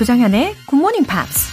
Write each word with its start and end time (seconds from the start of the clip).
조장현의 0.00 0.56
Morning 0.72 1.06
Pops. 1.06 1.52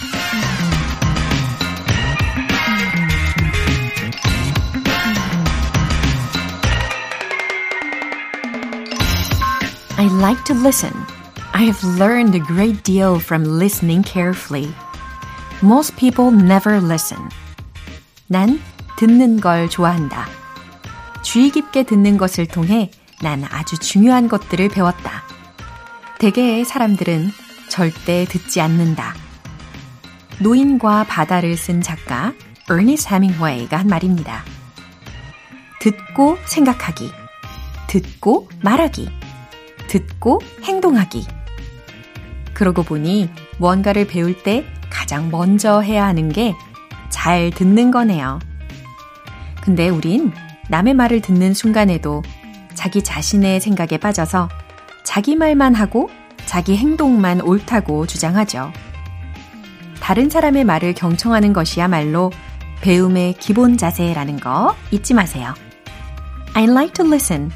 I 9.98 10.06
like 10.18 10.42
to 10.44 10.54
listen. 10.54 10.94
I 11.52 11.64
have 11.64 11.78
learned 11.98 12.34
a 12.34 12.40
great 12.40 12.82
deal 12.84 13.16
from 13.16 13.44
listening 13.44 14.02
carefully. 14.02 14.72
Most 15.62 15.94
people 15.96 16.32
never 16.32 16.82
listen. 16.82 17.28
난 18.28 18.58
듣는 18.96 19.40
걸 19.40 19.68
좋아한다. 19.68 20.26
주의 21.22 21.50
깊게 21.50 21.82
듣는 21.82 22.16
것을 22.16 22.46
통해 22.46 22.90
난 23.20 23.44
아주 23.44 23.76
중요한 23.76 24.26
것들을 24.26 24.70
배웠다. 24.70 25.22
대개의 26.18 26.64
사람들은 26.64 27.30
절대 27.68 28.24
듣지 28.24 28.60
않는다. 28.60 29.14
노인과 30.40 31.04
바다를 31.04 31.56
쓴 31.56 31.80
작가 31.80 32.32
에니스 32.70 33.08
해밍웨이가 33.08 33.78
한 33.78 33.86
말입니다. 33.86 34.44
듣고 35.80 36.38
생각하기, 36.44 37.10
듣고 37.86 38.48
말하기, 38.62 39.08
듣고 39.88 40.40
행동하기. 40.64 41.26
그러고 42.54 42.82
보니 42.82 43.30
뭔가를 43.58 44.06
배울 44.06 44.42
때 44.42 44.64
가장 44.90 45.30
먼저 45.30 45.80
해야 45.80 46.06
하는 46.06 46.30
게 46.30 46.54
잘 47.08 47.50
듣는 47.50 47.90
거네요. 47.90 48.38
근데 49.62 49.88
우린 49.88 50.32
남의 50.68 50.94
말을 50.94 51.20
듣는 51.20 51.52
순간에도 51.52 52.22
자기 52.74 53.02
자신의 53.02 53.60
생각에 53.60 53.98
빠져서 53.98 54.48
자기 55.04 55.34
말만 55.34 55.74
하고 55.74 56.08
자기 56.48 56.78
행동만 56.78 57.42
옳다고 57.42 58.06
주장하죠. 58.06 58.72
다른 60.00 60.30
사람의 60.30 60.64
말을 60.64 60.94
경청하는 60.94 61.52
것이야말로 61.52 62.32
배움의 62.80 63.34
기본 63.34 63.76
자세라는 63.76 64.40
거 64.40 64.74
잊지 64.90 65.12
마세요. 65.12 65.52
I 66.54 66.64
like 66.64 66.94
to 66.94 67.06
listen. 67.06 67.50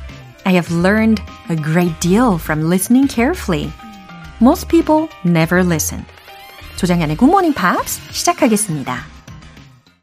I 0.44 0.52
have 0.52 0.70
learned 0.76 1.22
a 1.50 1.56
great 1.56 1.98
deal 2.00 2.34
from 2.34 2.66
listening 2.66 3.10
carefully. 3.10 3.72
Most 4.42 4.68
people 4.68 5.08
never 5.24 5.64
listen. 5.64 6.04
조장현의 6.76 7.16
Good 7.16 7.30
Morning 7.30 7.58
Pops 7.58 7.98
시작하겠습니다. 8.12 8.98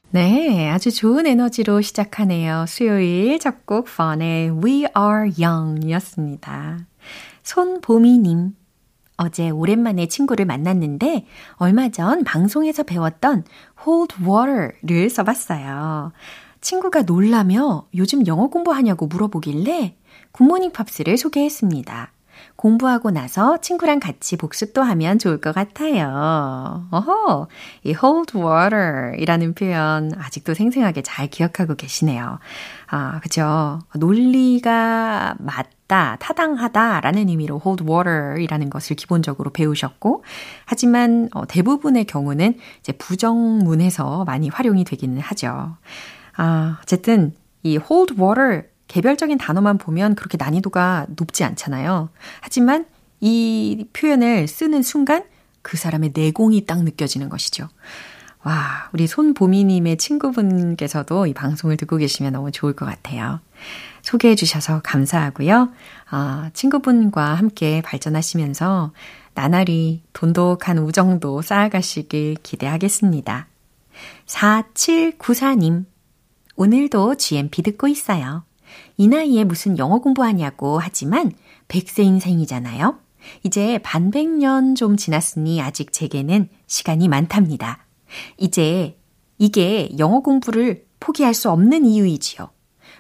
네, 0.09 0.67
아주 0.71 0.91
좋은 0.91 1.27
에너지로 1.27 1.81
시작하네요. 1.81 2.65
수요일 2.67 3.37
작곡 3.37 3.85
펀의 3.85 4.49
We 4.63 4.87
Are 4.97 5.29
Young 5.37 5.85
이었습니다. 5.85 6.79
손보미님. 7.43 8.58
어제 9.19 9.49
오랜만에 9.49 10.07
친구를 10.07 10.45
만났는데 10.45 11.25
얼마 11.55 11.89
전 11.89 12.23
방송에서 12.23 12.83
배웠던 12.83 13.43
hold 13.85 14.15
water를 14.23 15.09
써봤어요. 15.09 16.13
친구가 16.61 17.01
놀라며 17.03 17.85
요즘 17.95 18.25
영어 18.27 18.47
공부하냐고 18.47 19.07
물어보길래 19.07 19.97
굿모닝 20.31 20.71
팝스를 20.71 21.17
소개했습니다. 21.17 22.13
공부하고 22.55 23.11
나서 23.11 23.57
친구랑 23.59 23.99
같이 23.99 24.37
복습 24.37 24.73
도 24.73 24.81
하면 24.81 25.19
좋을 25.19 25.41
것 25.41 25.53
같아요. 25.53 26.87
어허, 26.91 27.47
이 27.83 27.93
hold 27.93 28.37
water 28.37 29.15
이라는 29.17 29.53
표현 29.53 30.13
아직도 30.17 30.53
생생하게 30.53 31.01
잘 31.01 31.27
기억하고 31.27 31.75
계시네요. 31.75 32.39
아, 32.87 33.19
그죠. 33.19 33.79
논리가 33.95 35.35
맞 35.39 35.67
다, 35.89 36.17
타당하다 36.19 37.01
라는 37.01 37.29
의미로 37.29 37.59
hold 37.65 37.83
water 37.83 38.39
이라는 38.39 38.69
것을 38.69 38.95
기본적으로 38.95 39.49
배우셨고, 39.49 40.23
하지만 40.65 41.29
어, 41.33 41.47
대부분의 41.47 42.05
경우는 42.05 42.59
이제 42.79 42.91
부정문에서 42.93 44.23
많이 44.23 44.49
활용이 44.49 44.83
되기는 44.83 45.19
하죠. 45.19 45.75
아, 46.37 46.77
어쨌든 46.83 47.33
이 47.63 47.77
hold 47.77 48.13
water 48.21 48.65
개별적인 48.87 49.39
단어만 49.39 49.79
보면 49.79 50.13
그렇게 50.13 50.37
난이도가 50.37 51.07
높지 51.15 51.43
않잖아요. 51.43 52.09
하지만 52.39 52.85
이 53.19 53.87
표현을 53.93 54.47
쓰는 54.47 54.83
순간 54.83 55.23
그 55.63 55.75
사람의 55.75 56.11
내공이 56.13 56.67
딱 56.67 56.83
느껴지는 56.83 57.29
것이죠. 57.29 57.67
와, 58.43 58.89
우리 58.93 59.07
손보미님의 59.07 59.97
친구분께서도 59.97 61.25
이 61.25 61.33
방송을 61.33 61.77
듣고 61.77 61.97
계시면 61.97 62.33
너무 62.33 62.51
좋을 62.51 62.73
것 62.73 62.85
같아요. 62.85 63.39
소개해 64.09 64.33
주셔서 64.33 64.81
감사하고요. 64.83 65.69
아, 66.09 66.49
친구분과 66.53 67.35
함께 67.35 67.81
발전하시면서 67.83 68.91
나날이 69.35 70.01
돈독한 70.13 70.79
우정도 70.79 71.43
쌓아가시길 71.43 72.37
기대하겠습니다. 72.41 73.47
4794님, 74.25 75.85
오늘도 76.55 77.15
GMP 77.15 77.61
듣고 77.61 77.87
있어요. 77.87 78.43
이 78.97 79.07
나이에 79.07 79.43
무슨 79.43 79.77
영어 79.77 79.99
공부하냐고 79.99 80.79
하지만 80.79 81.31
100세 81.67 82.03
인생이잖아요. 82.03 82.97
이제 83.43 83.77
반백년 83.83 84.73
좀 84.73 84.97
지났으니 84.97 85.61
아직 85.61 85.93
제게는 85.93 86.49
시간이 86.65 87.07
많답니다. 87.09 87.85
이제 88.37 88.97
이게 89.37 89.91
영어 89.99 90.21
공부를 90.21 90.85
포기할 90.99 91.35
수 91.35 91.51
없는 91.51 91.85
이유이지요. 91.85 92.49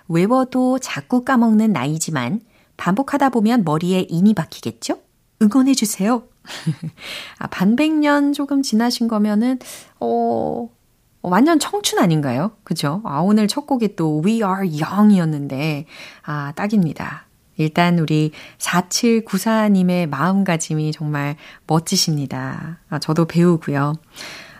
외워도 0.09 0.79
자꾸 0.79 1.23
까먹는 1.23 1.71
나이지만 1.71 2.41
반복하다 2.77 3.29
보면 3.29 3.63
머리에 3.63 4.05
인이 4.09 4.33
박히겠죠? 4.33 4.99
응원해 5.41 5.73
주세요. 5.73 6.23
아, 7.37 7.47
반백년 7.47 8.33
조금 8.33 8.61
지나신 8.61 9.07
거면은, 9.07 9.59
어, 9.99 10.69
완전 11.21 11.59
청춘 11.59 11.99
아닌가요? 11.99 12.51
그죠? 12.63 13.01
아, 13.05 13.19
오늘 13.19 13.47
첫 13.47 13.67
곡이 13.67 13.95
또 13.95 14.21
We 14.25 14.35
Are 14.41 14.67
Young이었는데, 14.81 15.85
아, 16.23 16.53
딱입니다. 16.55 17.27
일단 17.57 17.99
우리 17.99 18.31
4794님의 18.57 20.07
마음가짐이 20.07 20.93
정말 20.93 21.35
멋지십니다. 21.67 22.79
아, 22.89 22.99
저도 22.99 23.25
배우고요. 23.25 23.93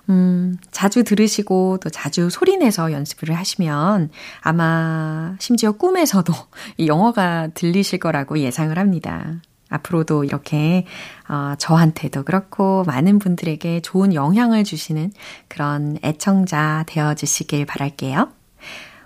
음, 0.10 0.58
자주 0.72 1.04
들으시고 1.04 1.80
또 1.82 1.90
자주 1.90 2.30
소리내서 2.30 2.92
연습을 2.92 3.36
하시면 3.36 4.10
아마 4.42 5.36
심지어 5.40 5.74
꿈에서도 5.74 6.34
이 6.78 6.88
영어가 6.88 7.50
들리실 7.54 8.00
거라고 8.00 8.40
예상을 8.40 8.78
합니다. 8.78 9.42
앞으로도 9.70 10.24
이렇게 10.24 10.86
어, 11.28 11.54
저한테도 11.60 12.24
그렇고 12.24 12.84
많은 12.88 13.20
분들에게 13.20 13.82
좋은 13.82 14.16
영향을 14.16 14.64
주시는 14.64 15.12
그런 15.48 16.00
애청자 16.04 16.84
되어 16.88 17.14
주시길 17.14 17.68
바랄게요. 17.68 18.30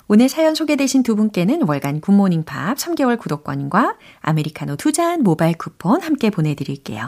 오늘 0.08 0.30
사연 0.30 0.56
소개되신 0.56 1.03
두 1.03 1.16
분께는 1.18 1.63
월간 1.68 2.00
굿모닝 2.00 2.44
팝 2.46 2.78
3개월 2.78 3.18
구독권과 3.19 3.96
아메리카노 4.22 4.78
두 4.78 4.94
잔 4.94 5.24
모바일 5.24 5.58
쿠폰 5.58 6.02
함께 6.02 6.30
보내드릴게요. 6.30 7.08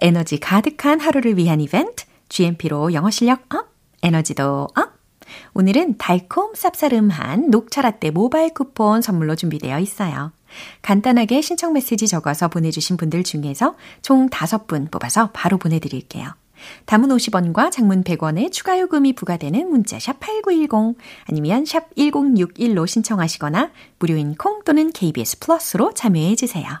에너지 0.00 0.38
가득한 0.38 1.00
하루를 1.00 1.36
위한 1.36 1.60
이벤트 1.60 2.04
GMP로 2.28 2.92
영어 2.92 3.10
실력 3.10 3.54
up, 3.54 3.68
에너지도 4.02 4.68
up. 4.74 4.98
오늘은 5.54 5.98
달콤 5.98 6.52
쌉싸름한 6.52 7.50
녹차 7.50 7.82
라떼 7.82 8.10
모바일 8.10 8.54
쿠폰 8.54 9.02
선물로 9.02 9.36
준비되어 9.36 9.78
있어요. 9.80 10.32
간단하게 10.82 11.42
신청 11.42 11.72
메시지 11.72 12.06
적어서 12.06 12.48
보내주신 12.48 12.96
분들 12.96 13.24
중에서 13.24 13.76
총 14.02 14.28
5분 14.28 14.90
뽑아서 14.90 15.30
바로 15.32 15.58
보내드릴게요. 15.58 16.34
단문 16.86 17.08
50원과 17.10 17.70
장문 17.70 18.02
100원의 18.02 18.50
추가 18.50 18.80
요금이 18.80 19.12
부과되는 19.14 19.68
문자 19.68 19.98
샵 19.98 20.18
8910 20.18 20.98
아니면 21.28 21.64
샵 21.64 21.94
1061로 21.94 22.86
신청하시거나 22.86 23.70
무료인 23.98 24.34
콩 24.34 24.64
또는 24.64 24.90
KBS 24.90 25.38
플러스로 25.38 25.94
참여해 25.94 26.34
주세요. 26.34 26.80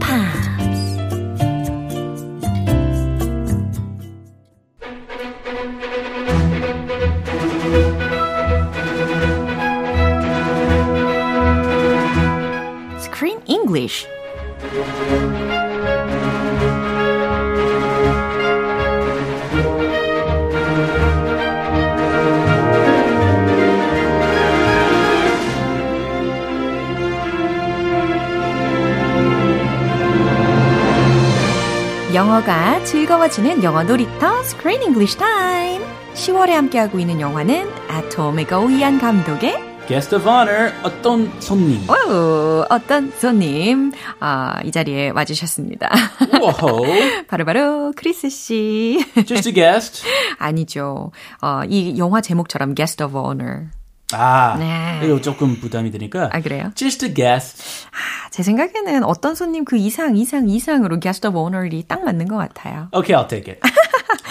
영어가 32.13 32.83
즐거워지는 32.83 33.63
영어 33.63 33.83
놀이터 33.83 34.39
Screen 34.41 34.81
English 34.81 35.17
Time. 35.17 35.85
10월에 36.13 36.49
함께하고 36.49 36.99
있는 36.99 37.21
영화는 37.21 37.69
아토미가 37.87 38.59
오이안 38.59 38.99
감독의 38.99 39.71
Guest 39.87 40.15
of 40.15 40.27
honor, 40.27 40.73
어떤 40.83 41.31
손님. 41.39 41.79
오, 41.89 42.65
어떤 42.69 43.11
손님 43.11 43.91
아, 44.19 44.59
이 44.63 44.71
자리에 44.71 45.11
와주셨습니다. 45.11 45.89
Whoa. 46.33 47.25
바로 47.27 47.45
바로 47.45 47.93
크리스 47.95 48.29
씨. 48.29 49.05
Just 49.25 49.49
a 49.49 49.53
guest. 49.53 50.03
아니죠. 50.37 51.11
어, 51.41 51.61
이 51.69 51.97
영화 51.97 52.19
제목처럼 52.19 52.75
Guest 52.75 53.03
of 53.03 53.17
Honor. 53.17 53.67
아, 54.13 54.55
네. 54.57 55.01
이거 55.03 55.19
조금 55.21 55.55
부담이 55.59 55.91
되니까. 55.91 56.29
아, 56.31 56.41
그래요? 56.41 56.71
Just 56.75 57.05
a 57.05 57.13
guest. 57.13 57.87
아, 57.91 58.29
제 58.29 58.43
생각에는 58.43 59.03
어떤 59.03 59.35
손님 59.35 59.65
그 59.65 59.77
이상, 59.77 60.15
이상, 60.15 60.49
이상으로 60.49 60.99
Guest 60.99 61.27
of 61.27 61.37
Honor이 61.37 61.85
딱 61.87 62.03
맞는 62.03 62.27
것 62.27 62.37
같아요. 62.37 62.87
Okay, 62.93 63.15
I'll 63.15 63.27
take 63.27 63.51
it. 63.53 63.61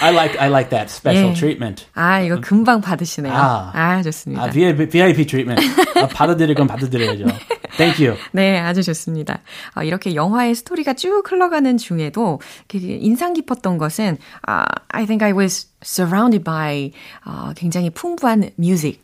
I 0.01 0.11
like 0.11 0.39
I 0.39 0.49
like 0.49 0.69
that 0.69 0.91
special 0.91 1.31
예. 1.31 1.33
treatment. 1.33 1.85
아, 1.93 2.21
이거 2.21 2.39
금방 2.41 2.81
받으시네요. 2.81 3.33
아, 3.33 3.71
아. 3.73 4.01
좋습니다. 4.01 4.43
아, 4.43 4.49
VIP, 4.49 4.89
VIP 4.89 5.25
treatment. 5.25 5.61
아, 5.95 6.07
받아들일 6.07 6.55
건 6.55 6.67
받아들여야죠. 6.67 7.25
Thank 7.77 8.05
you. 8.05 8.17
네, 8.31 8.59
아주 8.59 8.83
좋습니다. 8.83 9.39
어, 9.75 9.83
이렇게 9.83 10.13
영화의 10.13 10.55
스토리가 10.55 10.93
쭉 10.93 11.23
흘러가는 11.25 11.77
중에도 11.77 12.39
그 12.67 12.77
인상 12.77 13.33
깊었던 13.33 13.77
것은 13.77 14.17
아, 14.45 14.65
I 14.89 15.05
think 15.05 15.25
I 15.25 15.33
was 15.33 15.67
surrounded 15.83 16.43
by 16.43 16.91
어, 17.25 17.53
굉장히 17.55 17.89
풍부한 17.89 18.51
뮤직. 18.57 19.01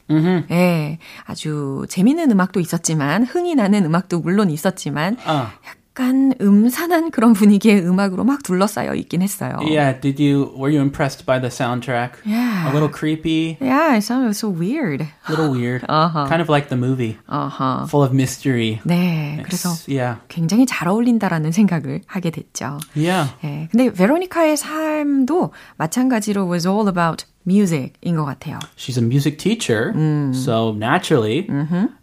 예, 0.51 0.99
아주 1.25 1.85
재밌는 1.89 2.31
음악도 2.31 2.59
있었지만 2.59 3.23
흥이 3.23 3.55
나는 3.55 3.85
음악도 3.85 4.19
물론 4.19 4.49
있었지만 4.49 5.17
아. 5.25 5.53
약간 5.99 6.31
음산한 6.39 7.09
그런 7.09 7.33
분위기의 7.33 7.79
음악으로 7.83 8.23
막 8.23 8.43
둘러싸여 8.43 8.93
있긴 8.93 9.23
했어요. 9.23 9.57
Yeah, 9.61 9.99
did 9.99 10.21
you 10.21 10.53
were 10.55 10.69
you 10.69 10.79
impressed 10.79 11.25
by 11.25 11.39
the 11.39 11.49
soundtrack? 11.49 12.21
Yeah. 12.23 12.69
A 12.69 12.71
little 12.71 12.87
creepy, 12.87 13.57
Yeah, 13.59 13.97
it 13.97 14.03
sounded 14.03 14.35
so 14.35 14.47
weird. 14.47 15.01
a 15.01 15.31
little 15.31 15.49
weird. 15.49 15.83
Uh-huh. 15.89 16.27
Kind 16.29 16.41
of 16.43 16.49
like 16.49 16.69
the 16.69 16.77
movie. 16.77 17.17
어허. 17.27 17.87
Full 17.89 18.03
of 18.03 18.13
mystery. 18.13 18.79
네, 18.85 19.41
그래서 19.43 19.69
It's- 19.73 19.87
yeah. 19.89 20.19
굉장히 20.29 20.67
잘 20.67 20.87
어울린다라는 20.87 21.51
생각을 21.51 22.01
하게 22.05 22.29
됐죠. 22.29 22.77
Yeah. 22.95 23.33
예, 23.43 23.67
근데 23.71 23.91
베로니카의 23.91 24.55
삶도 24.55 25.51
마찬가지로 25.77 26.45
was 26.47 26.67
all 26.67 26.87
about 26.87 27.25
music인 27.46 28.14
것 28.16 28.24
같아요. 28.24 28.58
She's 28.76 28.96
a 28.98 29.02
music 29.02 29.36
teacher, 29.38 29.92
so 30.32 30.72
naturally 30.72 31.48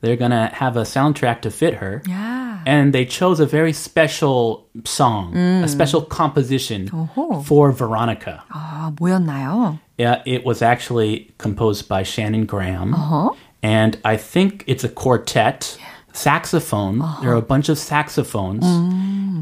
they're 0.02 0.18
gonna 0.18 0.48
have 0.54 0.76
a 0.78 0.84
soundtrack 0.84 1.42
to 1.44 1.50
fit 1.50 1.76
her. 1.76 2.02
야, 2.10 2.62
And 2.66 2.92
they 2.92 3.06
chose 3.06 3.40
a 3.40 3.46
very 3.46 3.72
special 3.72 4.68
song, 4.84 5.36
a 5.38 5.68
special 5.68 6.02
composition 6.02 6.90
어허. 6.90 7.46
for 7.46 7.72
Veronica. 7.72 8.44
아, 8.52 8.94
뭐였나요? 8.96 9.80
Yeah, 9.98 10.22
it 10.26 10.46
was 10.46 10.62
actually 10.62 11.32
composed 11.38 11.88
by 11.88 12.04
Shannon 12.04 12.46
Graham. 12.46 12.94
어허. 12.94 13.36
And 13.64 13.98
I 14.06 14.18
think 14.18 14.64
it's 14.68 14.84
a 14.84 14.90
quartet, 14.90 15.78
Saxophone. 16.15 17.01
There 17.21 17.31
are 17.33 17.37
a 17.37 17.43
bunch 17.43 17.69
of 17.69 17.77
saxophones. 17.79 18.65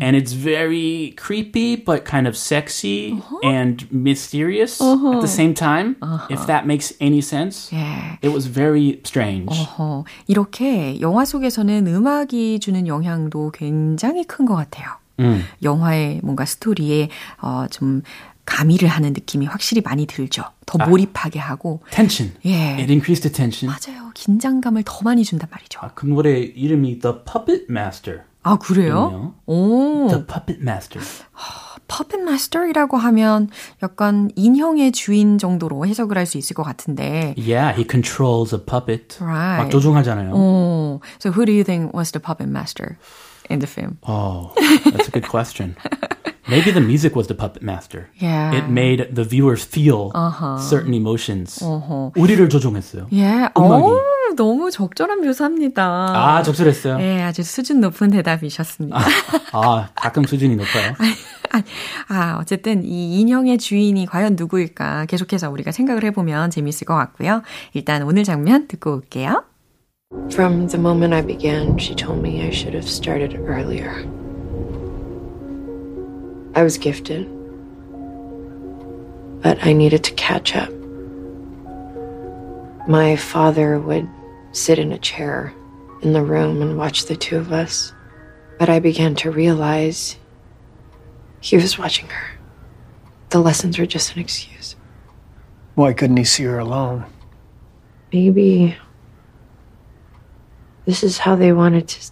And 0.03 0.17
it's 0.17 0.33
very 0.33 1.15
creepy, 1.17 1.77
but 1.77 2.05
kind 2.05 2.27
of 2.27 2.37
sexy 2.37 3.23
and 3.45 3.87
mysterious 3.93 4.81
at 4.81 5.21
the 5.21 5.29
same 5.29 5.55
time, 5.55 5.95
if 6.29 6.45
that 6.49 6.67
makes 6.67 6.93
any 6.99 7.21
sense. 7.21 7.71
예. 7.73 8.19
It 8.21 8.33
was 8.33 8.47
very 8.49 8.99
strange. 9.05 9.55
어, 9.79 10.03
이렇게 10.27 10.99
영화 11.01 11.25
속에서는 11.25 11.87
음악이 11.87 12.59
주는 12.59 12.87
영향도 12.89 13.53
굉장히 13.53 14.25
큰 14.25 14.45
것 14.47 14.57
같아요. 14.57 14.89
음. 15.21 15.45
영화의 15.63 16.21
뭔가 16.25 16.45
스토리에 16.47 17.09
어, 17.41 17.67
좀 17.71 18.03
가미를 18.45 18.89
하는 18.89 19.13
느낌이 19.13 19.47
확실히 19.47 19.83
많이 19.85 20.07
들죠. 20.07 20.43
더 20.79 20.87
몰입하게 20.87 21.39
하고 21.39 21.83
Tension. 21.91 22.35
예. 22.45 22.75
It 22.79 22.91
increased 22.93 23.23
the 23.23 23.33
tension. 23.33 23.67
맞아요. 23.71 24.11
긴장감을 24.15 24.83
더 24.85 25.01
많이 25.03 25.25
준단 25.25 25.49
말이죠. 25.51 25.81
아, 25.83 25.91
그 25.95 26.07
노래 26.07 26.39
이름이 26.41 26.99
The 27.01 27.17
Puppet 27.25 27.67
Master. 27.71 28.21
아, 28.45 28.57
그래요? 28.59 29.35
오, 29.47 30.09
The 30.09 30.27
Puppet 30.27 30.61
Master. 30.63 31.05
퍼펫 31.89 32.21
마스터이라고 32.23 32.97
하면 32.97 33.51
약간 33.83 34.31
인형의 34.35 34.93
주인 34.93 35.37
정도로 35.37 35.85
해석을 35.87 36.17
할 36.17 36.25
수 36.25 36.39
있을 36.39 36.55
것 36.55 36.63
같은데. 36.63 37.35
Yeah, 37.37 37.77
he 37.77 37.85
controls 37.89 38.55
a 38.55 38.61
puppet. 38.65 39.19
Right. 39.21 39.63
막 39.63 39.71
조종하잖아요. 39.71 40.33
오, 40.33 41.01
so 41.21 41.31
who 41.31 41.45
do 41.45 41.53
you 41.53 41.65
think 41.65 41.93
was 41.95 42.11
the 42.13 42.23
puppet 42.23 42.49
master 42.49 42.97
in 43.51 43.59
the 43.61 43.69
film? 43.71 43.99
Oh, 44.09 44.55
that's 44.91 45.09
a 45.09 45.11
good 45.13 45.29
question. 45.29 45.77
Maybe 46.53 46.71
the 46.71 46.85
music 46.85 47.17
was 47.17 47.29
the 47.29 47.35
puppet 47.35 47.63
master. 47.63 48.09
Yeah. 48.21 48.53
It 48.53 48.69
made 48.69 49.15
the 49.15 49.25
viewers 49.25 49.65
feel 49.65 50.11
certain 50.61 50.93
emotions. 50.93 51.65
우리를 52.15 52.49
조종했어요. 52.51 53.07
예, 53.15 53.49
음악이. 53.57 53.85
오, 53.85 54.01
너무 54.37 54.71
적절한 54.71 55.23
묘사입니다. 55.23 55.83
아, 55.83 56.43
적절했어요. 56.43 57.01
예, 57.01 57.23
아주 57.23 57.43
수준 57.43 57.81
높은 57.81 58.11
대답이셨습니다. 58.11 58.99
아, 59.53 59.89
가끔 59.95 60.25
수준이 60.25 60.57
높아요. 60.57 60.95
아, 62.09 62.37
어쨌든 62.39 62.85
이 62.85 63.21
인형의 63.21 63.57
주인이 63.57 64.05
과연 64.07 64.37
누구일까 64.37 65.07
계속해서 65.07 65.51
우리가 65.51 65.73
생각을 65.73 66.05
해보면 66.05 66.51
재밌을 66.51 66.87
것 66.87 66.95
같고요. 66.95 67.43
일단 67.73 68.03
오늘 68.03 68.25
장면 68.25 68.69
듣고 68.69 68.95
올게요. 68.95 69.45
From 70.31 70.69
the 70.69 70.79
moment 70.79 71.15
I 71.15 71.25
began, 71.25 71.79
she 71.79 71.97
told 71.97 72.21
me 72.21 72.43
I 72.43 72.49
should 72.49 72.75
have 72.75 72.87
started 72.87 73.35
earlier. 73.49 74.07
I 76.55 76.63
was 76.63 76.79
gifted, 76.79 77.27
but 79.43 79.65
I 79.65 79.73
needed 79.73 80.05
to 80.05 80.15
catch 80.15 80.55
up. 80.55 80.71
My 82.89 83.17
father 83.17 83.79
would 83.79 84.09
sit 84.53 84.79
in 84.79 84.93
a 84.93 84.99
chair 84.99 85.55
in 86.03 86.13
the 86.13 86.23
room 86.23 86.61
and 86.63 86.77
watch 86.77 87.07
the 87.07 87.17
two 87.17 87.39
of 87.39 87.53
us, 87.53 87.93
but 88.59 88.69
I 88.69 88.81
began 88.81 89.15
to 89.17 89.31
realize 89.31 90.17
he 91.41 91.57
was 91.57 91.79
watching 91.79 92.09
her. 92.09 92.39
The 93.31 93.41
lessons 93.41 93.79
were 93.79 93.87
just 93.87 94.15
an 94.15 94.21
excuse. 94.21 94.77
Why 95.75 95.93
couldn't 95.93 96.19
he 96.19 96.25
see 96.25 96.45
her 96.45 96.59
alone? 96.59 97.07
maybe 98.13 98.77
this 100.85 101.03
is 101.03 101.19
how 101.19 101.35
they 101.35 101.53
wanted 101.53 101.89
to 101.89 102.11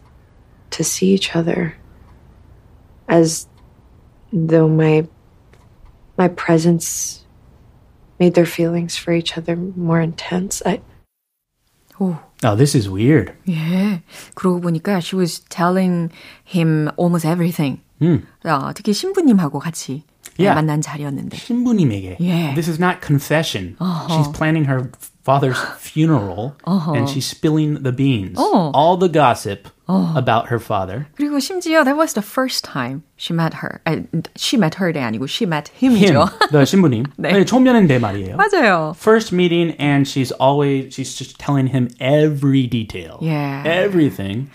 to 0.71 0.85
see 0.85 1.09
each 1.09 1.35
other 1.35 1.77
as 3.09 3.49
though 4.34 4.68
my 4.68 5.08
my 6.18 6.28
presence 6.28 7.26
made 8.20 8.34
their 8.36 8.46
feelings 8.46 8.96
for 8.98 9.12
each 9.14 9.38
other 9.38 9.56
more 9.56 10.00
intense 10.02 10.62
i 10.66 10.80
오, 12.00 12.18
Oh, 12.44 12.56
this 12.58 12.76
is 12.76 12.90
weird. 12.90 13.32
예. 13.48 14.02
그러고 14.36 14.60
보니까 14.60 15.00
she 15.02 15.16
was 15.16 15.40
telling 15.50 16.12
him 16.44 16.90
almost 16.98 17.26
everything. 17.26 17.80
음. 18.02 18.28
어, 18.44 18.74
특히 18.74 18.92
신부님하고 18.94 19.60
같이 19.60 20.04
Yeah. 20.38 20.54
만난 20.60 20.82
자리였는데. 20.82 21.38
신부님에게. 21.38 22.18
Yeah. 22.20 22.54
This 22.54 22.68
is 22.70 22.78
not 22.82 23.00
confession. 23.02 23.78
She's 24.10 24.28
planning 24.34 24.66
her 24.68 24.92
father's 25.24 25.58
funeral 25.80 26.56
and 26.66 27.10
she's 27.10 27.26
spilling 27.26 27.82
the 27.84 27.92
beans. 27.92 28.38
Oh. 28.38 28.72
All 28.74 28.96
the 28.98 29.10
gossip 29.10 29.68
about 29.88 30.48
her 30.50 30.60
father. 30.60 31.08
그리고 31.18 31.40
심지어 31.40 31.84
that 31.84 31.98
was 31.98 32.14
the 32.14 32.22
first 32.22 32.64
time 32.64 33.04
she 33.18 33.34
met 33.34 33.56
her. 33.62 33.82
아니, 33.86 34.06
she 34.36 34.58
met 34.58 34.76
her가 34.76 35.06
아니고 35.06 35.28
she 35.28 35.46
met 35.46 35.72
Him, 35.80 35.96
him이죠. 35.96 36.30
the 36.52 36.66
신부님. 36.66 37.06
네. 37.18 37.32
네, 37.32 37.46
처음 37.46 37.64
내 37.64 38.00
말이에요. 38.00 38.38
맞아요. 38.38 38.94
First 38.98 39.34
meeting 39.34 39.76
and 39.80 40.08
she's 40.08 40.32
always 40.40 40.94
she's 40.94 41.16
just 41.16 41.38
telling 41.40 41.68
him 41.68 41.90
every 42.00 42.68
detail. 42.68 43.18
Yeah. 43.22 43.64
Everything. 43.66 44.50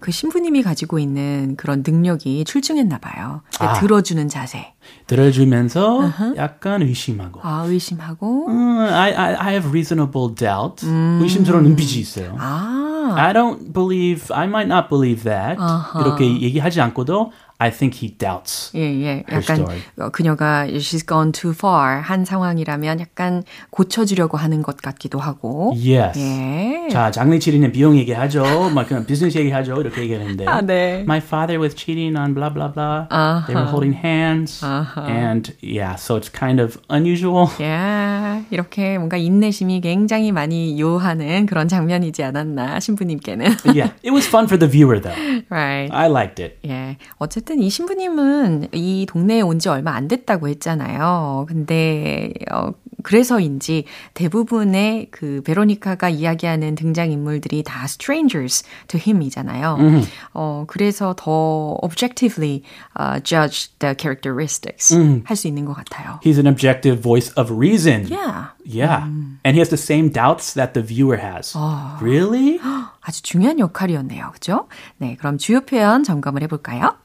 그 0.00 0.10
신부님이 0.12 0.62
가지고 0.62 0.98
있는 0.98 1.56
그런 1.56 1.82
능력이 1.86 2.44
출중했나 2.44 2.98
봐요. 2.98 3.42
아. 3.58 3.80
들어주는 3.80 4.28
자세. 4.28 4.74
들어주면서 5.07 6.11
약간 6.37 6.81
의심하고. 6.81 7.39
아, 7.43 7.63
의심하고. 7.67 8.47
음, 8.47 8.79
I, 8.79 9.13
I, 9.13 9.35
I 9.35 9.49
have 9.53 9.69
reasonable 9.69 10.33
doubt. 10.35 10.85
의심스러운 11.21 11.63
눈빛이 11.63 11.99
있어요. 11.99 12.35
아, 12.39 13.13
I 13.17 13.33
don't 13.33 13.73
believe, 13.73 14.33
I 14.33 14.47
might 14.47 14.71
not 14.71 14.87
believe 14.89 15.23
that. 15.23 15.59
이렇게 15.99 16.41
얘기하지 16.41 16.81
않고도 16.81 17.31
I 17.63 17.71
think 17.71 17.95
he 17.95 18.09
doubts. 18.17 18.71
예, 18.75 18.81
예. 18.81 19.23
Her 19.29 19.39
약간 19.39 19.55
story. 19.55 19.79
어, 19.99 20.09
그녀가 20.09 20.67
she's 20.67 21.07
gone 21.07 21.31
too 21.31 21.51
far 21.55 22.01
한 22.01 22.25
상황이라면 22.25 22.99
약간 22.99 23.43
고쳐주려고 23.69 24.35
하는 24.37 24.61
것 24.61 24.75
같기도 24.77 25.17
하고. 25.19 25.71
Yes. 25.77 26.19
예. 26.19 26.89
자, 26.91 27.09
장례 27.09 27.39
치르는 27.39 27.71
비용 27.71 27.95
얘기하죠. 27.97 28.69
막 28.75 28.87
그냥 28.87 29.05
비즈니스 29.05 29.37
얘기하죠. 29.37 29.79
이렇게 29.79 30.01
얘기하는데. 30.01 30.45
아, 30.45 30.59
네. 30.59 31.03
My 31.07 31.19
father 31.19 31.57
was 31.57 31.73
cheating 31.73 32.17
on 32.17 32.33
blah 32.33 32.49
blah 32.53 32.67
blah. 32.67 33.07
They 33.47 33.55
were 33.55 33.69
holding 33.69 33.95
hands. 33.95 34.59
And 34.97 35.55
yeah, 35.61 35.95
so 35.95 36.17
it's 36.17 36.27
kind 36.29 36.59
of 36.59 36.77
unusual. 36.89 37.47
예, 37.61 38.43
이렇게 38.51 38.97
뭔가 38.97 39.15
인내심이 39.15 39.79
굉장히 39.79 40.33
많이 40.33 40.77
요하는 40.81 41.45
그런 41.45 41.69
장면이지 41.69 42.23
않았나 42.23 42.79
신부님께는. 42.81 43.55
yeah, 43.73 43.91
it 44.03 44.11
was 44.11 44.27
fun 44.27 44.45
for 44.47 44.57
the 44.59 44.67
viewer 44.67 44.99
though. 44.99 45.15
right. 45.49 45.89
I 45.93 46.07
liked 46.09 46.43
it. 46.43 46.57
예, 46.67 46.97
어쨌든 47.19 47.52
어쨌든 47.53 47.61
이 47.61 47.69
신부님은 47.69 48.69
이 48.73 49.05
동네에 49.07 49.41
온 49.41 49.59
지 49.59 49.69
얼마 49.69 49.91
안 49.93 50.07
됐다고 50.07 50.47
했잖아요. 50.49 51.45
근데, 51.47 52.33
어, 52.51 52.71
그래서인지 53.03 53.85
대부분의 54.13 55.07
그 55.11 55.41
베로니카가 55.45 56.09
이야기하는 56.09 56.75
등장인물들이 56.75 57.63
다 57.63 57.83
strangers 57.85 58.63
to 58.87 58.99
him이잖아요. 58.99 59.77
Mm-hmm. 59.77 60.09
어, 60.33 60.63
그래서 60.67 61.13
더 61.17 61.77
objectively 61.83 62.63
uh, 62.99 63.21
judge 63.23 63.69
the 63.79 63.93
characteristics 63.97 64.93
Mm. 64.95 65.23
할수 65.25 65.47
있는 65.47 65.65
것 65.65 65.73
같아요. 65.73 66.19
He's 66.23 66.37
an 66.39 66.47
objective 66.47 66.99
voice 67.01 67.31
of 67.37 67.51
reason. 67.51 68.07
Yeah. 68.09 68.51
Yeah. 68.65 69.03
And 69.45 69.53
he 69.55 69.59
has 69.59 69.69
the 69.69 69.77
same 69.77 70.09
doubts 70.09 70.53
that 70.55 70.73
the 70.73 70.81
viewer 70.85 71.17
has. 71.21 71.55
Really? 72.01 72.59
아주 73.01 73.21
중요한 73.21 73.59
역할이었네요. 73.59 74.31
그죠? 74.33 74.67
네, 74.97 75.15
그럼 75.19 75.37
주요 75.37 75.61
표현 75.61 76.03
점검을 76.03 76.41
해볼까요? 76.43 76.95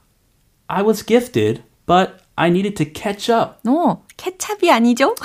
I 0.69 0.83
was 0.83 1.03
gifted, 1.03 1.63
but 1.87 2.19
I 2.37 2.49
needed 2.49 2.75
to 2.77 2.85
catch 2.85 3.29
up. 3.29 3.57
어, 3.67 4.03
케찹이 4.17 4.71
아니죠? 4.71 5.15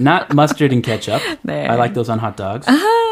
Not 0.00 0.32
mustard 0.32 0.72
and 0.74 0.82
ketchup. 0.82 1.22
네. 1.42 1.68
I 1.68 1.76
like 1.76 1.94
those 1.94 2.10
on 2.10 2.18
hot 2.18 2.36
dogs. 2.36 2.66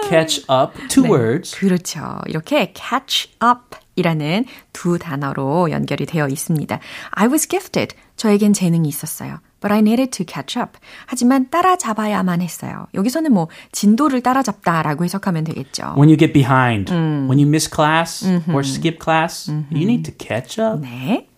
Catch 0.09 0.45
up, 0.51 0.73
two 0.89 1.05
words. 1.05 1.55
그렇죠. 1.55 2.19
이렇게 2.27 2.73
catch 2.75 3.29
up 3.45 3.77
이라는 3.95 4.47
두 4.73 4.99
단어로 4.99 5.71
연결이 5.71 6.07
되어 6.07 6.29
있습니다. 6.29 6.81
I 7.11 7.29
was 7.29 7.47
gifted. 7.47 7.95
저에겐 8.17 8.53
재능이 8.55 8.89
있었어요. 8.89 9.39
But 9.61 9.73
I 9.73 9.79
needed 9.79 10.11
to 10.17 10.27
catch 10.27 10.59
up. 10.59 10.79
하지만 11.07 11.49
따라잡아야만 11.51 12.41
했어요. 12.41 12.87
여기서는 12.95 13.33
뭐 13.33 13.49
진도를 13.71 14.23
따라잡다라고 14.23 15.05
해석하면 15.05 15.45
되겠죠. 15.45 15.95
When 15.97 16.09
you 16.09 16.17
get 16.17 16.33
behind, 16.33 16.91
when 16.93 17.39
you 17.39 17.47
miss 17.47 17.71
class 17.73 18.27
or 18.49 18.65
skip 18.65 18.99
class, 19.01 19.49
you 19.71 19.85
need 19.87 20.03
to 20.11 20.15
catch 20.19 20.61
up. 20.61 20.81
네. 20.81 21.29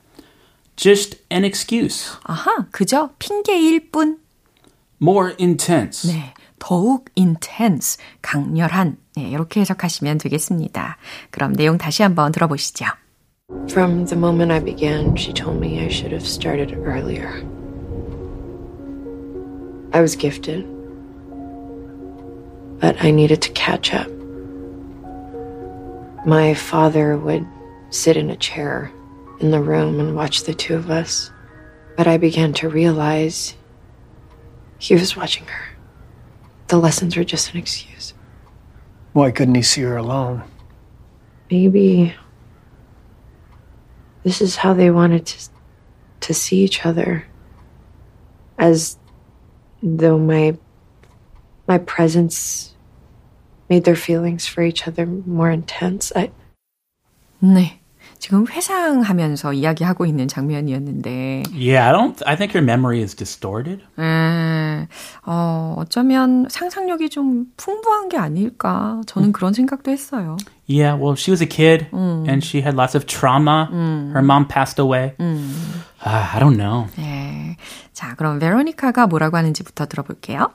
Just 0.76 1.20
an 1.32 1.44
excuse. 1.44 2.18
아하, 2.24 2.68
그저 2.72 3.12
핑계일 3.20 3.92
뿐. 3.92 4.20
More 5.02 5.36
intense. 5.40 6.12
네. 6.12 6.34
더욱 6.60 7.06
intense, 7.18 7.98
강렬한. 8.22 8.98
네, 9.16 9.30
이렇게 9.30 9.62
해석하시면 9.62 10.18
되겠습니다. 10.20 10.98
그럼 11.32 11.54
내용 11.54 11.78
다시 11.78 12.04
한번 12.04 12.32
들어보시죠. 12.32 12.86
From 13.70 14.06
the 14.06 14.18
moment 14.18 14.52
I 14.52 14.64
began, 14.64 15.16
she 15.16 15.34
told 15.34 15.58
me 15.58 15.80
I 15.80 15.88
should 15.88 16.14
have 16.14 16.28
started 16.28 16.74
earlier. 16.86 17.44
I 19.92 20.02
was 20.02 20.16
gifted, 20.16 20.66
but 22.80 22.96
I 23.02 23.10
needed 23.10 23.42
to 23.42 23.54
catch 23.54 23.94
up. 23.94 24.08
My 26.28 26.54
father 26.54 27.18
would 27.18 27.48
sit 27.90 28.16
in 28.18 28.30
a 28.30 28.38
chair 28.38 28.92
in 29.41 29.51
the 29.51 29.61
room 29.61 30.01
and 30.01 30.17
watch 30.17 30.45
the 30.45 30.55
two 30.55 30.75
of 30.75 30.91
us, 30.91 31.31
but 31.97 32.07
I 32.07 32.19
began 32.19 32.53
to 32.55 32.69
realize 32.69 33.55
he 34.79 34.95
was 34.95 35.17
watching 35.17 35.47
her. 35.47 35.77
The 36.69 36.79
lessons 36.79 37.17
were 37.17 37.25
just 37.25 37.53
an 37.53 37.59
excuse. 37.59 38.15
Why 39.13 39.31
couldn't 39.31 39.55
he 39.55 39.63
see 39.63 39.83
her 39.83 39.97
alone? 39.97 40.43
Maybe 41.51 42.15
this 44.25 44.41
is 44.41 44.57
how 44.57 44.75
they 44.75 44.91
wanted 44.91 45.27
to 45.27 45.49
to 46.21 46.33
see 46.33 46.65
each 46.65 46.87
other 46.87 47.27
as 48.59 48.97
though 49.83 50.19
my 50.19 50.57
my 51.69 51.77
presence 51.77 52.75
made 53.69 53.85
their 53.85 53.97
feelings 53.97 54.47
for 54.47 54.63
each 54.63 54.89
other 54.89 55.05
more 55.05 55.51
intense. 55.51 56.13
I 56.17 56.31
네. 57.43 57.84
지금 58.25 58.47
회상하면서 58.49 59.53
이야기하고 59.53 60.07
있는 60.07 60.29
장면이었는데, 60.29 61.43
Yeah, 61.53 61.87
I 61.87 61.93
don't. 61.93 62.23
I 62.25 62.37
think 62.37 62.55
your 62.55 62.65
memory 62.65 63.03
is 63.03 63.15
distorted. 63.15 63.85
음, 63.99 64.87
어, 65.27 65.75
어쩌면 65.77 66.47
상상력이 66.49 67.11
좀 67.11 67.53
풍부한 67.59 68.09
게 68.09 68.17
아닐까. 68.17 69.03
저는 69.05 69.33
그런 69.33 69.53
생각도 69.53 69.91
했어요. 69.91 70.39
Yeah, 70.67 70.99
well, 70.99 71.15
she 71.19 71.33
was 71.33 71.43
a 71.43 71.47
kid 71.47 71.89
and 71.93 72.43
she 72.43 72.63
had 72.63 72.75
lots 72.75 72.97
of 72.97 73.05
trauma. 73.05 73.69
Her 74.15 74.23
mom 74.25 74.49
passed 74.49 74.81
away. 74.81 75.13
Ah, 76.03 76.35
I 76.35 76.41
don't 76.41 76.57
know. 76.57 76.87
네. 76.97 77.59
자, 77.93 78.15
그럼 78.15 78.39
베로니카가 78.39 79.07
뭐라고 79.07 79.37
하는지부터 79.37 79.85
들어볼게요. 79.85 80.51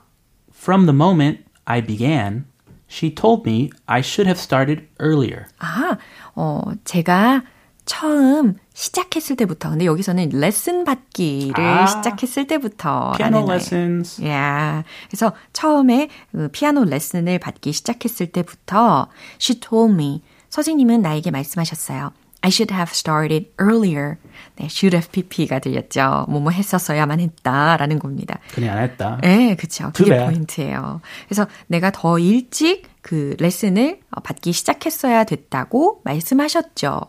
From 0.52 0.86
the 0.86 0.96
moment 0.96 1.44
I 1.66 1.80
began, 1.80 2.46
she 2.88 3.14
told 3.14 3.48
me 3.48 3.70
I 3.86 4.00
should 4.00 4.26
have 4.26 4.40
started 4.40 4.88
earlier. 4.98 5.44
아, 5.60 5.98
어, 6.34 6.62
제가 6.82 7.44
처음 7.84 8.54
시작했을 8.74 9.36
때부터, 9.36 9.70
근데 9.70 9.84
여기서는 9.84 10.30
레슨 10.32 10.84
받기를 10.84 11.62
아. 11.62 11.86
시작했을 11.86 12.46
때부터. 12.46 13.12
말. 13.18 13.32
lessons. 13.44 14.24
야, 14.26 14.84
그래서 15.08 15.32
처음에 15.52 16.08
그 16.32 16.48
피아노 16.48 16.84
레슨을 16.84 17.38
받기 17.38 17.72
시작했을 17.72 18.26
때부터 18.28 19.08
she 19.40 19.60
told 19.60 19.94
me 19.94 20.22
선생님은 20.50 21.02
나에게 21.02 21.30
말씀하셨어요. 21.30 22.12
I 22.42 22.48
should 22.48 22.72
have 22.72 22.90
started 22.92 23.50
earlier. 23.60 24.16
네, 24.56 24.64
should 24.66 24.96
have 24.96 25.10
pp가 25.12 25.58
들렸죠. 25.58 26.24
뭐뭐 26.28 26.50
했었어야만 26.50 27.20
했다라는 27.20 27.98
겁니다. 27.98 28.38
그냥 28.54 28.78
안 28.78 28.84
했다. 28.84 29.18
네, 29.20 29.54
그쵸. 29.56 29.90
Too 29.92 30.04
그게 30.06 30.10
bad. 30.10 30.24
포인트예요. 30.26 31.00
그래서 31.28 31.46
내가 31.66 31.90
더 31.90 32.18
일찍 32.18 32.88
그 33.02 33.36
레슨을 33.38 34.00
어, 34.10 34.20
받기 34.20 34.52
시작했어야 34.52 35.24
됐다고 35.24 36.00
말씀하셨죠. 36.04 37.00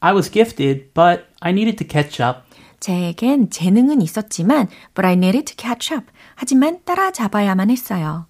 I 0.00 0.12
was 0.12 0.30
gifted, 0.30 0.92
but 0.94 1.26
I 1.40 1.52
needed 1.52 1.78
to 1.78 1.86
catch 1.86 2.20
up. 2.20 2.42
제겐 2.80 3.50
재능은 3.50 4.02
있었지만, 4.02 4.68
but 4.94 5.06
I 5.06 5.12
needed 5.12 5.46
to 5.46 5.56
catch 5.56 5.94
up. 5.94 6.06
하지만 6.34 6.80
따라잡아야만 6.84 7.70
했어요. 7.70 8.26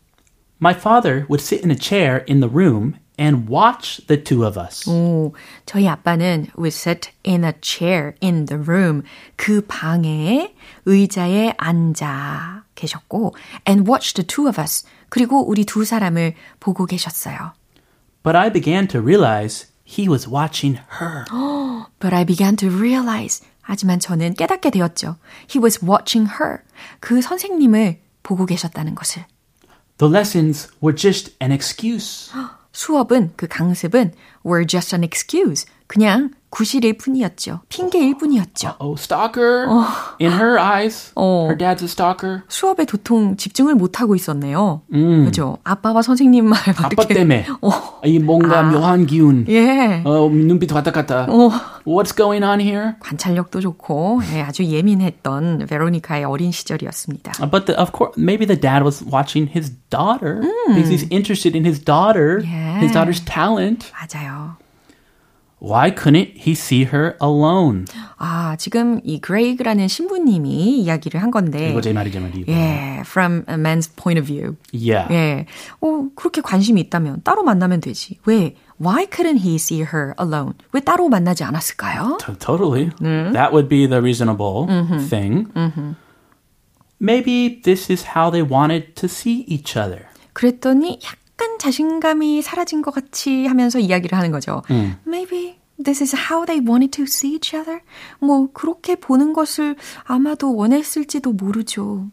My 0.61 0.75
father 0.75 1.27
would 1.29 1.43
sit 1.43 1.65
in 1.65 1.71
a 1.71 1.79
chair 1.79 2.25
in 2.29 2.41
the 2.41 2.49
room 2.49 2.95
and 3.19 3.49
watch 3.49 4.07
the 4.07 4.23
two 4.23 4.45
of 4.45 4.59
us. 4.59 4.89
오, 4.89 5.35
저희 5.67 5.89
아빠는 5.89 6.49
would 6.57 6.75
sit 6.77 7.11
in 7.27 7.45
a 7.45 7.53
chair 7.63 8.15
in 8.23 8.45
the 8.45 8.63
room. 8.63 9.03
그 9.37 9.65
방에 9.67 10.55
의자에 10.85 11.55
앉아 11.57 12.65
계셨고, 12.75 13.35
and 13.67 13.91
watch 13.91 14.15
the 14.15 14.27
two 14.27 14.47
of 14.47 14.61
us. 14.61 14.85
그리고 15.09 15.47
우리 15.47 15.65
두 15.65 15.85
사람을 15.85 16.35
보고 16.61 16.87
계셨어요. 16.87 17.55
But 18.23 18.37
I 18.37 18.53
began 18.53 18.87
to 18.89 19.01
realize 19.01 19.67
he 19.87 20.09
was 20.09 20.29
watching 20.29 20.79
her. 21.01 21.25
But 21.99 22.15
I 22.15 22.25
began 22.25 22.57
to 22.57 22.69
realize. 22.69 23.45
하지만 23.63 24.01
저는 24.01 24.35
깨닫게 24.35 24.71
되었죠. 24.71 25.17
He 25.49 25.63
was 25.63 25.85
watching 25.85 26.35
her. 26.41 26.59
그 27.01 27.23
선생님을 27.23 28.01
보고 28.23 28.47
계셨다는 28.47 28.95
것을. 28.95 29.25
The 29.99 30.13
lessons 30.13 30.69
were 30.83 30.97
just 30.97 31.37
an 31.41 31.53
excuse. 31.53 32.33
수업은, 32.73 33.35
그 33.37 33.47
강습은 33.47 34.15
were 34.45 34.67
just 34.67 34.95
an 34.97 35.05
excuse. 35.05 35.67
그냥 35.87 36.33
구실일 36.50 36.98
뿐이었죠. 36.98 37.60
핑계일 37.70 38.18
뿐이었죠. 38.18 38.76
Oh, 38.80 38.96
stalker. 38.98 39.68
In 40.22 40.32
her 40.32 40.58
eyes, 40.58 41.12
어. 41.16 41.46
her 41.50 41.58
dad's 41.58 41.82
a 41.82 41.88
stalker. 41.88 42.44
수업에 42.48 42.86
도통 42.86 43.36
집중을 43.38 43.76
못 43.76 44.00
하고 44.00 44.16
있었네요. 44.16 44.82
그죠? 45.26 45.58
아빠와 45.64 46.02
선생님 46.02 46.46
말막 46.46 46.86
아빠. 46.86 47.06
때문에. 47.06 47.46
어, 47.62 47.72
이 48.06 48.20
뭔가 48.20 48.64
묘한 48.64 49.06
기운. 49.06 49.46
예. 49.50 50.02
어, 50.06 50.30
눈빛 50.30 50.72
왔다 50.72 50.92
갔다. 50.92 51.28
어, 51.30 51.50
What's 51.86 52.16
going 52.16 52.44
on 52.46 52.60
here? 52.62 52.94
관찰력도 53.02 53.60
좋고 53.62 54.22
예, 54.34 54.42
아주 54.42 54.64
예민했던 54.64 55.68
베로니카의 55.70 56.24
어린 56.26 56.52
시절이었습니다. 56.52 57.34
Uh, 57.42 57.50
But 57.50 57.66
the, 57.66 57.76
of 57.80 57.92
course, 57.92 58.14
maybe 58.18 58.46
the 58.46 58.60
dad 58.60 58.84
was 58.84 59.04
watching 59.06 59.48
his 59.54 59.72
daughter 59.90 60.42
because 60.68 60.90
he's 60.90 61.08
interested 61.12 61.56
in 61.56 61.66
his 61.66 61.80
daughter, 61.84 62.42
Yeah. 62.44 62.80
his 62.80 62.92
daughter's 62.94 63.24
talent. 63.24 63.92
맞아요. 63.92 64.58
Why 65.68 65.94
couldn't 65.94 66.32
he 66.38 66.52
see 66.54 66.84
her 66.86 67.18
alone? 67.22 67.86
아, 68.18 68.56
지금 68.58 69.02
이 69.04 69.20
그레이그라는 69.20 69.90
신부님이 69.90 70.80
이야기를 70.80 71.22
한 71.22 71.30
건데. 71.30 71.72
이거 71.72 71.82
제 71.82 71.92
말이 71.92 72.10
제 72.10 72.22
말이. 72.22 72.46
예, 72.48 73.02
from 73.06 73.44
a 73.50 73.56
man's 73.56 73.90
point 73.94 74.18
of 74.18 74.26
view. 74.28 74.56
Yeah. 74.72 75.14
예. 75.14 75.46
어, 75.82 76.08
그렇게 76.16 76.40
관심이 76.42 76.80
있다면 76.82 77.24
따로 77.24 77.44
만나면 77.44 77.82
되지. 77.82 78.18
왜? 78.26 78.56
Why 78.80 79.08
couldn't 79.08 79.40
he 79.42 79.56
see 79.56 79.82
her 79.82 80.14
alone? 80.20 80.54
왜 80.72 80.80
따로 80.80 81.10
만나지 81.10 81.44
않았을까요? 81.44 82.20
Totally. 82.40 82.92
That 83.02 83.52
would 83.52 83.68
be 83.68 83.88
the 83.88 84.00
reasonable 84.00 84.68
thing. 85.10 85.48
Maybe 87.00 87.62
this 87.62 87.92
is 87.92 88.16
how 88.16 88.32
they 88.32 88.42
wanted 88.42 88.96
to 88.96 89.08
see 89.10 89.44
each 89.48 89.78
other. 89.78 90.06
그랬더니 90.34 91.00
약간 91.04 91.58
자신감이 91.60 92.42
사라진 92.42 92.82
것 92.82 92.94
같이 92.94 93.48
하면서 93.48 93.80
이야기를 93.80 94.18
하는 94.18 94.32
거죠. 94.32 94.62
Maybe 95.06 95.57
this 95.84 96.02
is 96.02 96.16
how 96.30 96.46
they 96.46 96.60
wanted 96.60 96.92
to 96.92 97.04
see 97.04 97.36
each 97.36 97.56
other. 97.56 97.82
뭐 98.20 98.50
그렇게 98.54 98.96
보는 98.96 99.34
것을 99.34 99.76
아마도 100.06 100.56
원했을지도 100.56 101.34
모르죠. 101.34 102.10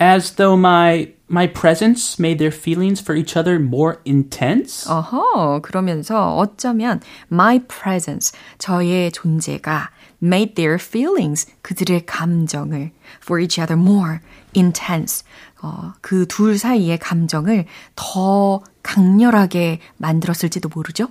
as 0.00 0.32
though 0.34 0.58
my 0.58 1.12
my 1.30 1.46
presence 1.46 2.18
made 2.18 2.38
their 2.38 2.50
feelings 2.52 3.00
for 3.00 3.16
each 3.16 3.38
other 3.38 3.60
more 3.60 3.98
intense. 4.06 4.88
어허, 4.90 5.60
그러면서 5.62 6.36
어쩌면 6.36 7.00
my 7.30 7.60
presence, 7.60 8.32
저의 8.58 9.12
존재가 9.12 9.90
made 10.22 10.54
their 10.54 10.74
feelings, 10.82 11.46
그들의 11.62 12.06
감정을 12.06 12.90
for 13.22 13.40
each 13.40 13.60
other 13.60 13.80
more 13.80 14.18
intense, 14.56 15.24
어, 15.62 15.92
그 16.00 16.26
둘 16.26 16.58
사이의 16.58 16.98
감정을 16.98 17.66
더 17.94 18.62
강렬하게 18.82 19.78
만들었을지도 19.98 20.68
모르죠? 20.74 21.08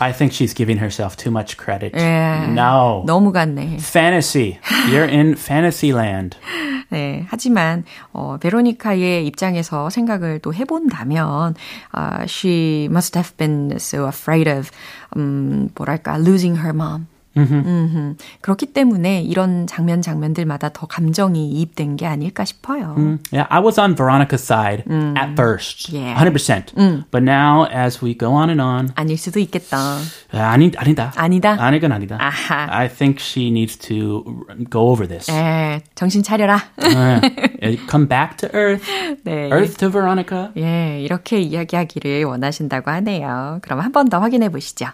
I 0.00 0.12
think 0.12 0.32
she's 0.32 0.52
giving 0.54 0.78
herself 0.78 1.16
too 1.16 1.30
much 1.30 1.56
credit. 1.56 1.92
예, 1.94 2.46
No. 2.52 3.02
너무 3.06 3.32
같네. 3.32 3.78
Fantasy. 3.80 4.58
You're 4.90 5.08
in 5.08 5.32
fantasy 5.34 5.92
land. 5.92 6.36
네, 6.90 7.24
하지만 7.28 7.84
어, 8.12 8.36
베로니카의 8.40 9.24
입장에서 9.26 9.90
생각을 9.90 10.40
또 10.40 10.52
해본다면 10.52 11.54
uh, 11.96 12.26
she 12.26 12.88
must 12.90 13.16
have 13.16 13.36
been 13.36 13.72
so 13.76 14.06
afraid 14.06 14.48
of 14.50 14.70
음, 15.16 15.70
뭐랄까 15.74 16.18
losing 16.18 16.58
her 16.58 16.72
mom. 16.74 17.06
음흠. 17.37 18.15
그렇기 18.41 18.67
때문에 18.67 19.21
이런 19.21 19.67
장면 19.67 20.01
장면들마다 20.01 20.69
더 20.69 20.87
감정이 20.87 21.49
이입된 21.51 21.95
게 21.97 22.05
아닐까 22.05 22.45
싶어요. 22.45 22.95
Yeah, 23.31 23.47
I 23.49 23.59
was 23.61 23.79
on 23.79 23.95
Veronica's 23.95 24.43
side 24.43 24.83
at 25.17 25.33
first. 25.35 25.91
Yeah. 25.93 26.15
100%. 26.15 27.05
But 27.11 27.23
now 27.23 27.65
as 27.65 28.03
we 28.03 28.17
go 28.17 28.31
on 28.31 28.49
and 28.49 28.61
on, 28.61 28.89
아닐 28.95 29.17
수도 29.17 29.39
있겠다. 29.39 29.97
아니, 30.31 30.71
아니다. 30.77 31.11
아니다? 31.15 31.57
아니건 31.59 31.91
아니다. 31.91 32.17
아하. 32.19 32.67
I 32.69 32.87
think 32.87 33.19
she 33.19 33.47
needs 33.49 33.77
to 33.77 34.23
go 34.71 34.89
over 34.91 35.07
this. 35.07 35.29
에, 35.31 35.81
정신 35.95 36.23
차려라. 36.23 36.59
네. 36.77 37.21
Come 37.89 38.07
back 38.07 38.37
to 38.37 38.49
earth. 38.53 38.85
네. 39.23 39.49
Earth 39.51 39.77
to 39.77 39.89
Veronica. 39.91 40.49
예, 40.57 41.01
이렇게 41.01 41.39
이야기하기를 41.41 42.23
원하신다고 42.23 42.91
하네요. 42.91 43.59
그럼 43.61 43.79
한 43.81 43.91
번 43.91 44.09
더 44.09 44.19
확인해 44.19 44.49
보시죠. 44.49 44.85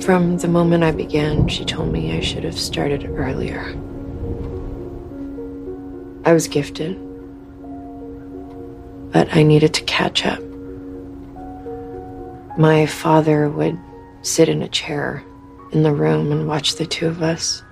From 0.00 0.36
the 0.36 0.48
moment 0.48 0.84
I 0.84 0.92
began, 0.92 1.48
she 1.48 1.64
told 1.64 1.90
me 1.90 2.14
I 2.14 2.20
should 2.20 2.44
have 2.44 2.58
started 2.58 3.04
earlier. 3.06 3.60
I 6.24 6.34
was 6.34 6.48
gifted, 6.48 6.98
but 9.10 9.34
I 9.34 9.42
needed 9.42 9.72
to 9.74 9.84
catch 9.84 10.26
up. 10.26 10.42
My 12.58 12.84
father 12.84 13.48
would 13.48 13.78
sit 14.20 14.50
in 14.50 14.60
a 14.60 14.68
chair 14.68 15.24
in 15.72 15.82
the 15.82 15.94
room 15.94 16.30
and 16.30 16.46
watch 16.46 16.74
the 16.74 16.84
two 16.84 17.06
of 17.06 17.22
us, 17.22 17.62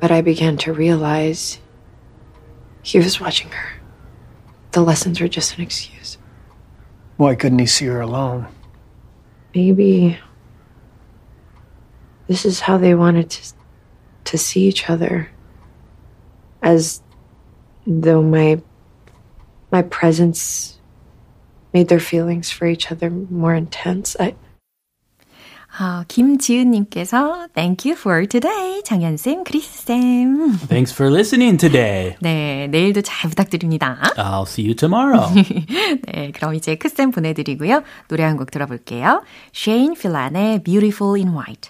but 0.00 0.10
I 0.10 0.22
began 0.22 0.56
to 0.58 0.72
realize 0.72 1.58
he 2.82 2.96
was 2.96 3.20
watching 3.20 3.50
her. 3.50 3.72
The 4.70 4.82
lessons 4.82 5.20
were 5.20 5.28
just 5.28 5.58
an 5.58 5.64
excuse. 5.64 6.16
Why 7.18 7.34
couldn't 7.34 7.58
he 7.58 7.66
see 7.66 7.86
her 7.86 8.00
alone? 8.00 8.46
Maybe 9.54 10.18
this 12.31 12.45
is 12.45 12.61
how 12.61 12.77
they 12.77 12.93
wanted 12.95 13.29
to 13.29 13.53
to 14.25 14.37
see 14.37 14.67
each 14.67 14.89
other 14.89 15.29
as 16.61 17.01
though 17.85 18.21
my 18.21 18.61
my 19.71 19.81
presence 19.83 20.79
made 21.73 21.87
their 21.87 21.99
feelings 21.99 22.49
for 22.51 22.67
each 22.67 22.91
other 22.91 23.09
more 23.09 23.53
intense. 23.55 24.15
I 24.19 24.35
아, 25.79 26.03
김지은님께서 26.07 27.49
Thank 27.53 27.87
you 27.87 27.95
for 27.95 28.25
today. 28.25 28.81
장현쌤, 28.83 29.43
크리스쌤. 29.43 30.57
Thanks 30.67 30.91
for 30.91 31.11
listening 31.13 31.57
today. 31.57 32.15
네, 32.19 32.67
내일도 32.67 33.01
잘 33.01 33.29
부탁드립니다. 33.29 33.99
I'll 34.17 34.47
see 34.47 34.65
you 34.65 34.73
tomorrow. 34.73 35.29
네, 35.35 36.31
그럼 36.31 36.55
이제 36.55 36.75
크쌤 36.75 37.11
보내드리고요. 37.11 37.83
노래 38.07 38.23
한 38.23 38.37
곡 38.37 38.49
들어볼게요. 38.49 39.21
Shane 39.53 39.93
Fillan의 39.95 40.63
Beautiful 40.63 41.15
in 41.15 41.35
White. 41.35 41.69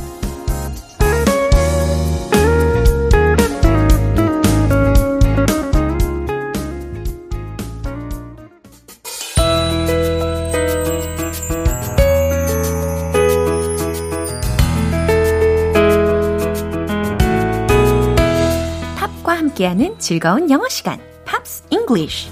함께하는 19.61 19.97
즐거운 19.99 20.49
영어 20.49 20.67
시간, 20.67 20.99
Pops 21.25 21.63
English. 21.69 22.31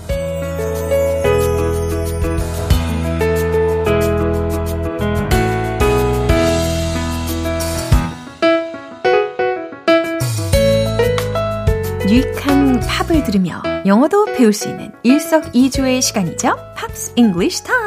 유익한 12.09 12.79
팝을 12.79 13.23
들으며 13.23 13.61
영어도 13.85 14.25
배울 14.25 14.51
수 14.51 14.67
있는 14.67 14.91
일석이조의 15.03 16.01
시간이죠. 16.01 16.55
Pops 16.75 17.13
English 17.15 17.63
time. 17.63 17.78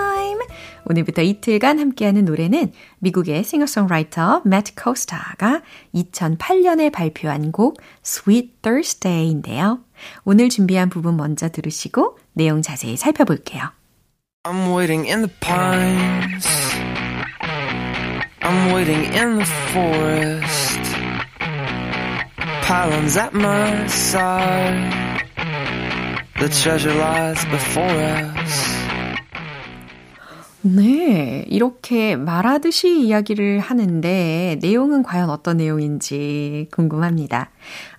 오늘부터 0.84 1.22
이틀간 1.22 1.78
함께하는 1.78 2.24
노래는 2.24 2.72
미국의 2.98 3.44
싱어송라이터 3.44 4.42
매트 4.44 4.74
코스타가 4.74 5.62
2008년에 5.94 6.92
발표한 6.92 7.52
곡 7.52 7.80
Sweet 8.04 8.54
Thursday인데요. 8.62 9.80
오늘 10.24 10.48
준비한 10.48 10.88
부분 10.88 11.16
먼저 11.16 11.48
들으시고 11.48 12.18
내용 12.32 12.62
자세히 12.62 12.96
살펴볼게요. 12.96 13.70
I'm 14.44 14.74
waiting 14.76 15.08
in 15.08 15.22
the 15.22 15.32
pines. 15.40 16.48
I'm 18.40 18.74
waiting 18.74 19.04
in 19.14 19.36
the 19.36 19.46
forest. 19.70 20.80
Pylons 22.62 23.16
at 23.16 23.34
my 23.34 23.86
side. 23.86 25.22
The 26.40 26.48
treasure 26.48 26.92
lies 26.92 27.44
before 27.44 27.84
us. 27.86 28.71
네, 30.64 31.44
이렇게 31.48 32.14
말하듯이 32.14 33.00
이야기를 33.00 33.58
하는데 33.58 34.58
내용은 34.62 35.02
과연 35.02 35.28
어떤 35.28 35.56
내용인지 35.56 36.68
궁금합니다. 36.70 37.50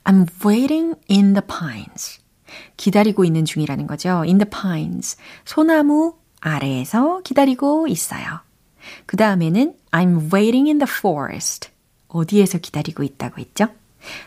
I'm 0.06 0.26
waiting 0.46 0.96
in 1.12 1.34
the 1.34 1.42
pines. 1.46 2.22
기다리고 2.78 3.26
있는 3.26 3.44
중이라는 3.44 3.86
거죠. 3.86 4.20
In 4.20 4.38
the 4.38 4.50
pines. 4.50 5.18
소나무 5.44 6.16
아래에서 6.40 7.22
기다리고 7.24 7.88
있어요. 7.88 8.24
그 9.06 9.18
다음에는 9.18 9.74
I'm 9.92 10.34
waiting 10.34 10.70
in 10.70 10.78
the 10.80 10.90
forest. 10.90 11.70
어디에서 12.08 12.60
기다리고 12.60 13.04
있다고 13.04 13.42
했죠? 13.42 13.68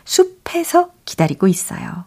숲에서 0.05 0.91
기다리고 1.05 1.47
있어요. 1.47 2.05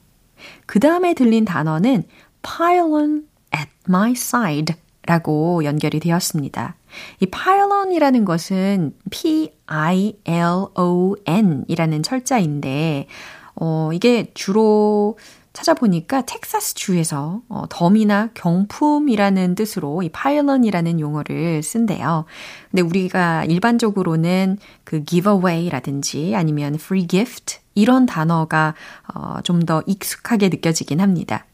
그 0.67 0.79
다음에 0.79 1.15
들린 1.15 1.45
단어는 1.45 2.05
pylon 2.43 3.27
at 3.53 3.69
my 3.89 4.13
side 4.13 4.77
라고 5.11 5.65
연결이 5.65 5.99
되었습니다. 5.99 6.77
이 7.19 7.27
pylon이라는 7.27 8.25
것은 8.25 8.95
P-I-L-O-N 9.11 10.15
이라는 11.67 12.03
철자인데, 12.05 13.09
어, 13.57 13.91
이게 13.93 14.31
주로 14.35 15.19
찾아보니까 15.53 16.23
텍사스 16.27 16.75
주에서 16.75 17.41
어, 17.49 17.65
덤이나 17.69 18.29
경품이라는 18.35 19.57
뜻으로 19.57 20.05
이 20.05 20.11
파일런이라는 20.11 21.01
용어를 21.01 21.65
쓴대요. 21.65 22.25
근데 22.71 22.83
우리가 22.83 23.47
일반적으로는 23.47 24.59
그 24.85 25.05
giveaway라든지 25.05 26.37
아니면 26.37 26.75
free 26.77 27.09
gift 27.09 27.59
이런 27.75 28.07
단어가 28.07 28.75
어, 29.13 29.39
좀 29.43 29.67
더 29.67 29.83
익숙하게 29.87 30.51
느껴지긴 30.51 31.01
합니다. 31.01 31.47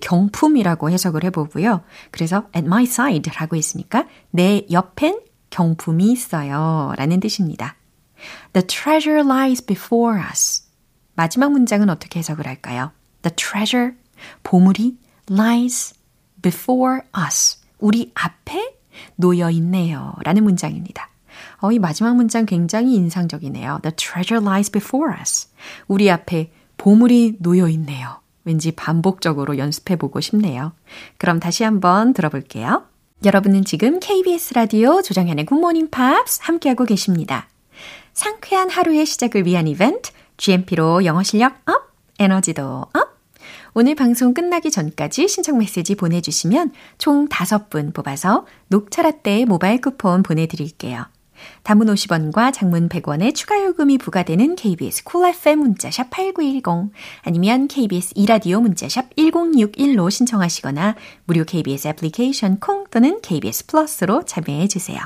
경품이라고 0.00 0.90
해석을 0.90 1.24
해보고요. 1.24 1.82
그래서 2.10 2.44
at 2.54 2.66
my 2.66 2.84
side라고 2.84 3.56
했으니까 3.56 4.06
내 4.30 4.66
옆엔 4.70 5.20
경품이 5.50 6.12
있어요. 6.12 6.92
라는 6.96 7.20
뜻입니다. 7.20 7.76
The 8.52 8.66
treasure 8.66 9.20
lies 9.20 9.64
before 9.64 10.20
us. 10.30 10.64
마지막 11.14 11.50
문장은 11.52 11.90
어떻게 11.90 12.18
해석을 12.18 12.46
할까요? 12.46 12.92
The 13.22 13.34
treasure, 13.34 13.92
보물이 14.42 14.98
lies 15.30 15.94
before 16.42 17.00
us. 17.16 17.58
우리 17.78 18.12
앞에 18.14 18.76
놓여 19.16 19.50
있네요. 19.50 20.14
라는 20.22 20.44
문장입니다. 20.44 21.08
어, 21.60 21.72
이 21.72 21.78
마지막 21.78 22.16
문장 22.16 22.46
굉장히 22.46 22.94
인상적이네요. 22.94 23.80
The 23.82 23.94
treasure 23.96 24.44
lies 24.44 24.70
before 24.70 25.14
us. 25.18 25.48
우리 25.86 26.10
앞에 26.10 26.52
보물이 26.76 27.36
놓여 27.40 27.68
있네요. 27.68 28.20
왠지 28.48 28.72
반복적으로 28.72 29.58
연습해보고 29.58 30.20
싶네요. 30.20 30.72
그럼 31.18 31.38
다시 31.38 31.64
한번 31.64 32.14
들어볼게요. 32.14 32.84
여러분은 33.22 33.64
지금 33.66 34.00
KBS 34.00 34.54
라디오 34.54 35.02
조정현의 35.02 35.44
굿모닝 35.44 35.90
팝스 35.90 36.40
함께하고 36.42 36.86
계십니다. 36.86 37.46
상쾌한 38.14 38.70
하루의 38.70 39.04
시작을 39.04 39.44
위한 39.44 39.68
이벤트, 39.68 40.12
GMP로 40.38 41.04
영어 41.04 41.22
실력 41.22 41.56
up, 41.66 41.92
에너지도 42.18 42.86
up! 42.94 43.18
오늘 43.74 43.94
방송 43.94 44.32
끝나기 44.32 44.70
전까지 44.70 45.28
신청 45.28 45.58
메시지 45.58 45.94
보내주시면 45.94 46.72
총 46.96 47.28
5분 47.28 47.92
뽑아서 47.92 48.46
녹차라떼 48.68 49.44
모바일 49.44 49.82
쿠폰 49.82 50.22
보내드릴게요. 50.22 51.04
단문 51.62 51.88
50원과 51.88 52.52
장문 52.52 52.88
100원의 52.88 53.34
추가 53.34 53.62
요금이 53.62 53.98
부과되는 53.98 54.56
KBS 54.56 55.04
Cool 55.04 55.34
FM 55.34 55.58
문자샵 55.60 56.10
8910 56.10 56.92
아니면 57.22 57.68
KBS 57.68 58.12
이라디오 58.16 58.60
문자샵 58.60 59.14
1061로 59.16 60.10
신청하시거나 60.10 60.96
무료 61.24 61.44
KBS 61.44 61.88
애플리케이션 61.88 62.58
콩 62.60 62.86
또는 62.90 63.20
KBS 63.20 63.66
플러스로 63.66 64.24
참여해 64.24 64.68
주세요. 64.68 64.98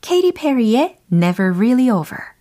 케이리 0.00 0.32
페리의 0.32 0.96
Never 1.12 1.52
Really 1.54 1.90
Over 1.90 2.35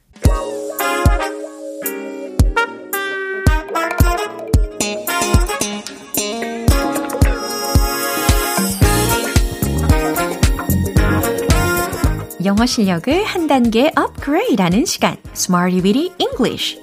영어 12.46 12.66
실력을 12.66 13.24
한 13.24 13.48
단계 13.48 13.92
업그레이드 13.96 14.62
하는 14.62 14.86
시간 14.86 15.18
Smarty 15.34 15.82
Weedy 15.82 16.12
English 16.20 16.80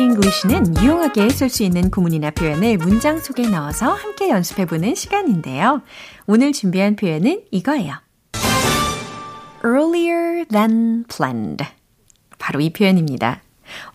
English는 0.00 0.82
유용하게 0.82 1.28
쓸 1.30 1.48
수 1.48 1.62
있는 1.64 1.90
구문이나 1.90 2.30
표현을 2.30 2.78
문장 2.78 3.18
속에 3.18 3.48
넣어서 3.48 3.92
함께 3.92 4.28
연습해보는 4.28 4.94
시간인데요. 4.94 5.82
오늘 6.26 6.52
준비한 6.52 6.94
표현은 6.94 7.42
이거예요. 7.50 7.94
earlier 9.64 10.44
than 10.50 11.04
planned. 11.08 11.64
바로 12.38 12.60
이 12.60 12.70
표현입니다. 12.72 13.42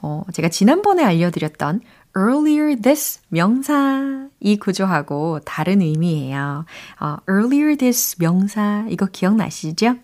어, 0.01 0.23
제가 0.33 0.49
지난번에 0.49 1.03
알려드렸던 1.03 1.81
earlier 2.17 2.75
this 2.81 3.19
명사 3.29 4.29
이 4.39 4.57
구조하고 4.57 5.39
다른 5.45 5.81
의미예요. 5.81 6.65
어, 6.99 7.17
earlier 7.29 7.75
this 7.75 8.15
명사 8.19 8.85
이거 8.89 9.05
기억나시죠? 9.05 9.97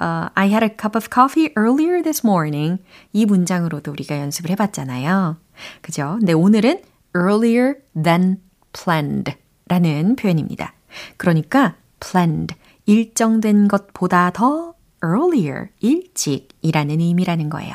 Uh, 0.00 0.28
I 0.34 0.48
had 0.48 0.64
a 0.64 0.70
cup 0.70 0.96
of 0.96 1.08
coffee 1.12 1.52
earlier 1.56 2.02
this 2.02 2.22
morning. 2.24 2.78
이 3.12 3.26
문장으로도 3.26 3.90
우리가 3.90 4.18
연습을 4.18 4.50
해봤잖아요. 4.50 5.36
그죠? 5.82 6.16
근데 6.18 6.32
오늘은 6.32 6.82
earlier 7.14 7.74
than 7.94 8.40
planned 8.72 9.34
라는 9.68 10.16
표현입니다. 10.16 10.74
그러니까 11.16 11.76
planned, 12.00 12.54
일정된 12.86 13.68
것보다 13.68 14.30
더 14.30 14.74
earlier, 15.02 15.68
일찍이라는 15.80 17.00
의미라는 17.00 17.50
거예요. 17.50 17.74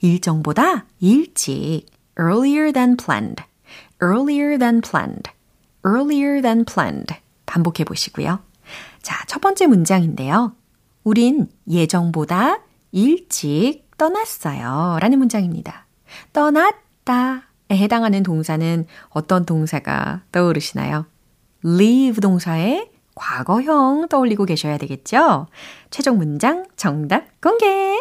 일정보다 0.00 0.86
일찍 1.00 1.86
earlier 2.18 2.72
than 2.72 2.96
planned, 2.96 3.42
earlier 4.02 4.58
than 4.58 4.80
planned, 4.80 5.30
earlier 5.84 6.40
than 6.42 6.64
planned 6.64 7.14
반복해 7.46 7.84
보시고요. 7.84 8.40
자, 9.02 9.24
첫 9.26 9.40
번째 9.40 9.66
문장인데요. 9.66 10.52
우린 11.04 11.48
예정보다 11.68 12.60
일찍 12.92 13.86
떠났어요. 13.96 14.98
라는 15.00 15.18
문장입니다. 15.18 15.86
떠났다 16.32 17.44
에 17.68 17.76
해당하는 17.76 18.22
동사는 18.22 18.86
어떤 19.08 19.44
동사가 19.44 20.22
떠오르시나요? 20.30 21.06
leave 21.64 22.20
동사의 22.20 22.90
과거형 23.16 24.06
떠올리고 24.08 24.44
계셔야 24.44 24.78
되겠죠? 24.78 25.48
최종 25.90 26.18
문장 26.18 26.66
정답 26.76 27.24
공개! 27.40 27.98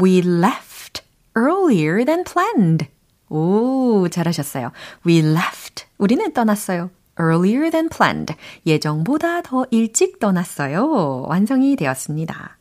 We 0.00 0.22
left 0.22 1.02
earlier 1.36 2.04
than 2.04 2.24
planned. 2.24 2.88
오, 3.28 4.08
잘하셨어요. 4.08 4.72
We 5.06 5.18
left. 5.18 5.86
우리는 5.98 6.32
떠났어요. 6.32 6.90
earlier 7.20 7.70
than 7.70 7.88
planned. 7.88 8.34
예정보다 8.66 9.42
더 9.42 9.66
일찍 9.70 10.18
떠났어요. 10.18 11.26
완성이 11.28 11.76
되었습니다. 11.76 12.58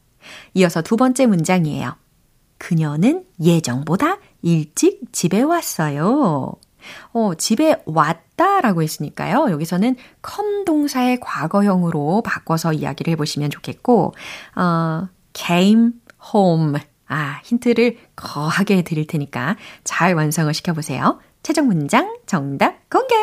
이어서 0.53 0.81
두 0.81 0.97
번째 0.97 1.25
문장이에요. 1.27 1.95
그녀는 2.57 3.25
예정보다 3.41 4.17
일찍 4.41 5.13
집에 5.13 5.41
왔어요. 5.41 6.53
어, 7.13 7.35
집에 7.35 7.81
왔다 7.85 8.61
라고 8.61 8.83
했으니까요. 8.83 9.49
여기서는 9.51 9.95
come 10.27 10.65
동사의 10.65 11.19
과거형으로 11.19 12.21
바꿔서 12.21 12.73
이야기를 12.73 13.11
해보시면 13.11 13.49
좋겠고, 13.49 14.13
어, 14.55 15.07
came 15.33 15.91
home. 16.33 16.79
아, 17.09 17.41
힌트를 17.43 17.97
거하게 18.15 18.83
드릴 18.83 19.07
테니까 19.07 19.57
잘 19.83 20.13
완성을 20.13 20.53
시켜보세요. 20.53 21.19
최종 21.43 21.67
문장 21.67 22.15
정답 22.25 22.89
공개! 22.89 23.15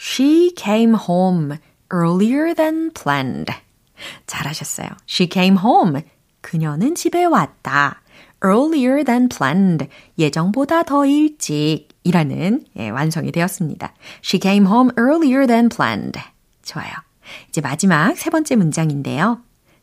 She 0.00 0.52
came 0.56 0.94
home 0.94 1.58
earlier 1.92 2.54
than 2.54 2.90
planned. 2.92 3.52
잘하셨어요. 4.26 4.88
She 5.08 5.28
came 5.30 5.58
home. 5.58 6.02
그녀는 6.40 6.94
집에 6.94 7.24
왔다. 7.24 8.00
earlier 8.44 9.02
than 9.04 9.28
planned. 9.28 9.88
예정보다 10.18 10.84
더 10.84 11.04
일찍. 11.04 11.88
이라는 12.04 12.64
예, 12.76 12.90
완성이 12.90 13.32
되었습니다. 13.32 13.92
She 14.24 14.40
came 14.40 14.66
home 14.66 14.92
earlier 14.96 15.46
than 15.46 15.68
planned. 15.68 16.18
좋아요. 16.62 16.92
이제 17.48 17.60
마지막 17.60 18.16
세 18.16 18.30
번째 18.30 18.56
문장인데요. 18.56 19.40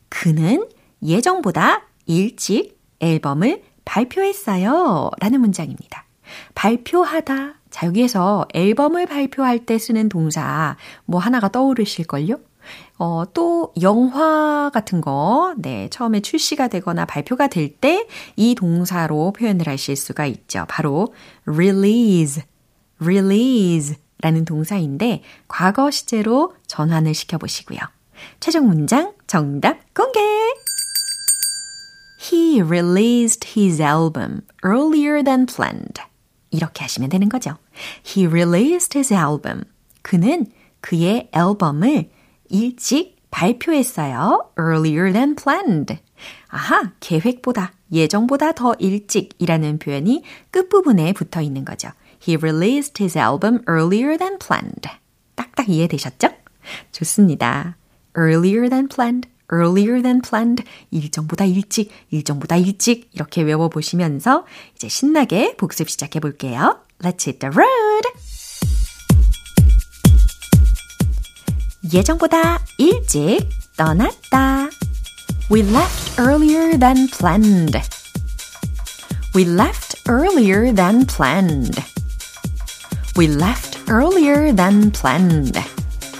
그는 0.10 0.67
예정보다 1.04 1.84
일찍 2.06 2.80
앨범을 3.00 3.63
발표했어요. 3.86 5.12
라는 5.20 5.41
문장입니다. 5.41 6.06
발표하다. 6.56 7.54
자, 7.70 7.86
여기에서 7.88 8.46
앨범을 8.54 9.06
발표할 9.06 9.65
때 9.65 9.78
쓰는 9.78 10.10
동사 10.10 10.76
뭐 11.06 11.20
하나가 11.20 11.50
떠오르실걸요? 11.50 12.39
어, 12.98 13.24
또 13.34 13.74
영화 13.82 14.72
같은 14.74 15.02
거, 15.02 15.54
네, 15.58 15.88
처음에 15.89 16.22
출시가 16.22 16.68
되거나 16.70 17.06
발표가 17.06 17.48
될 17.48 17.80
때 17.80 18.08
이 18.38 18.56
동사로 18.56 19.34
표현을 19.34 19.68
하실 19.68 19.96
수가 19.96 20.26
있죠. 20.26 20.65
바로 20.68 21.13
release, 21.46 22.41
release 23.02 23.98
라는 24.22 24.46
동사인데 24.46 25.22
과거 25.48 25.91
시제로 25.91 26.56
전환을 26.65 27.13
시켜보시고요. 27.13 27.80
최종 28.39 28.68
문장 28.68 29.13
정답 29.28 29.94
공개! 29.94 30.20
He 32.32 32.62
released 32.62 33.60
his 33.60 33.82
album 33.82 34.44
earlier 34.64 35.22
than 35.24 35.46
planned. 35.46 36.02
이렇게 36.50 36.84
하시면 36.84 37.10
되는 37.10 37.30
거죠. 37.30 37.58
He 38.04 38.26
released 38.26 38.98
his 38.98 39.14
album. 39.14 39.66
그는 40.02 40.48
그의 40.82 41.30
앨범을 41.34 42.10
일찍 42.50 43.18
발표했어요. 43.30 44.52
earlier 44.58 45.12
than 45.12 45.36
planned. 45.36 46.00
아하, 46.48 46.94
계획보다, 47.00 47.74
예정보다 47.92 48.54
더 48.54 48.74
일찍이라는 48.80 49.80
표현이 49.80 50.24
끝부분에 50.52 51.14
붙어 51.14 51.42
있는 51.42 51.66
거죠. 51.66 51.90
He 52.26 52.38
released 52.38 53.04
his 53.04 53.18
album 53.18 53.60
earlier 53.70 54.18
than 54.18 54.40
planned. 54.40 54.90
딱딱 55.36 55.70
이해되셨죠? 55.70 56.30
좋습니다. 56.92 57.78
earlier 58.18 58.70
than 58.70 58.88
planned. 58.88 59.30
Earlier 59.51 60.01
than 60.01 60.21
planned, 60.21 60.63
일정보다 60.91 61.45
일찍, 61.45 61.91
일정보다 62.10 62.55
일찍 62.58 63.10
이렇게 63.13 63.41
외워보시면서 63.41 64.45
이제 64.75 64.88
신나게 64.88 65.55
복습 65.58 65.89
시작해 65.89 66.19
볼게요. 66.19 66.79
Let's 66.99 67.27
hit 67.27 67.39
the 67.39 67.51
road! 67.53 68.08
예정보다 71.93 72.60
일찍 72.77 73.47
떠났다. 73.77 74.69
We 75.51 75.62
left 75.62 76.19
earlier 76.19 76.77
than 76.79 77.08
planned. 77.08 77.79
We 79.36 79.43
left 79.45 80.01
earlier 80.10 80.73
than 80.73 81.05
planned. 81.05 81.79
We 83.17 83.27
left 83.27 83.77
earlier 83.89 84.55
than 84.55 84.91
planned. 84.91 85.60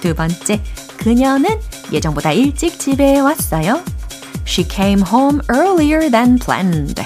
두 0.01 0.13
번째, 0.13 0.61
그녀는 0.97 1.49
예정보다 1.92 2.33
일찍 2.33 2.79
집에 2.79 3.20
왔어요. 3.20 3.83
She 4.46 4.66
came 4.68 5.03
home 5.03 5.40
earlier 5.48 6.11
than 6.11 6.38
planned. 6.38 7.00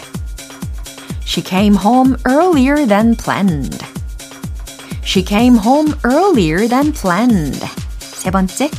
She 1.25 1.43
came 1.43 1.77
home 1.77 2.17
earlier 2.27 2.87
than 2.87 3.17
planned. 3.17 3.85
She 5.05 5.25
came 5.25 5.59
home 5.59 5.95
earlier 6.05 6.69
than 6.69 6.93
planned. 6.93 7.61
세 7.99 8.31
번째, 8.31 8.71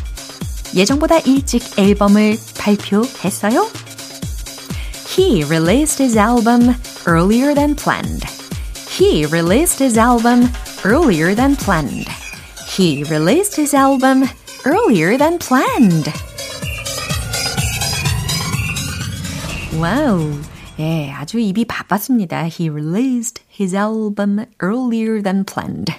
예정보다 0.74 1.20
일찍 1.20 1.78
앨범을 1.78 2.38
발표했어요. 2.58 3.68
He 5.15 5.44
released 5.44 6.02
his 6.02 6.18
album 6.18 6.76
earlier 7.06 7.54
than 7.54 7.76
planned. 7.76 8.26
He 8.89 9.26
released 9.26 9.80
his 9.80 9.98
album 9.98 10.50
earlier 10.84 11.36
than 11.36 11.56
planned. 11.56 12.10
He 12.68 13.04
released 13.04 13.56
his 13.56 13.74
album 13.74 14.26
earlier 14.66 15.16
than 15.16 15.38
planned. 15.38 16.11
와우. 19.79 20.33
예, 20.79 21.11
아주 21.12 21.38
입이 21.38 21.66
바빴습니다. 21.66 22.44
He 22.44 22.70
released 22.70 23.42
his 23.61 23.77
album 23.77 24.46
earlier 24.62 25.23
than 25.23 25.44
planned. 25.44 25.92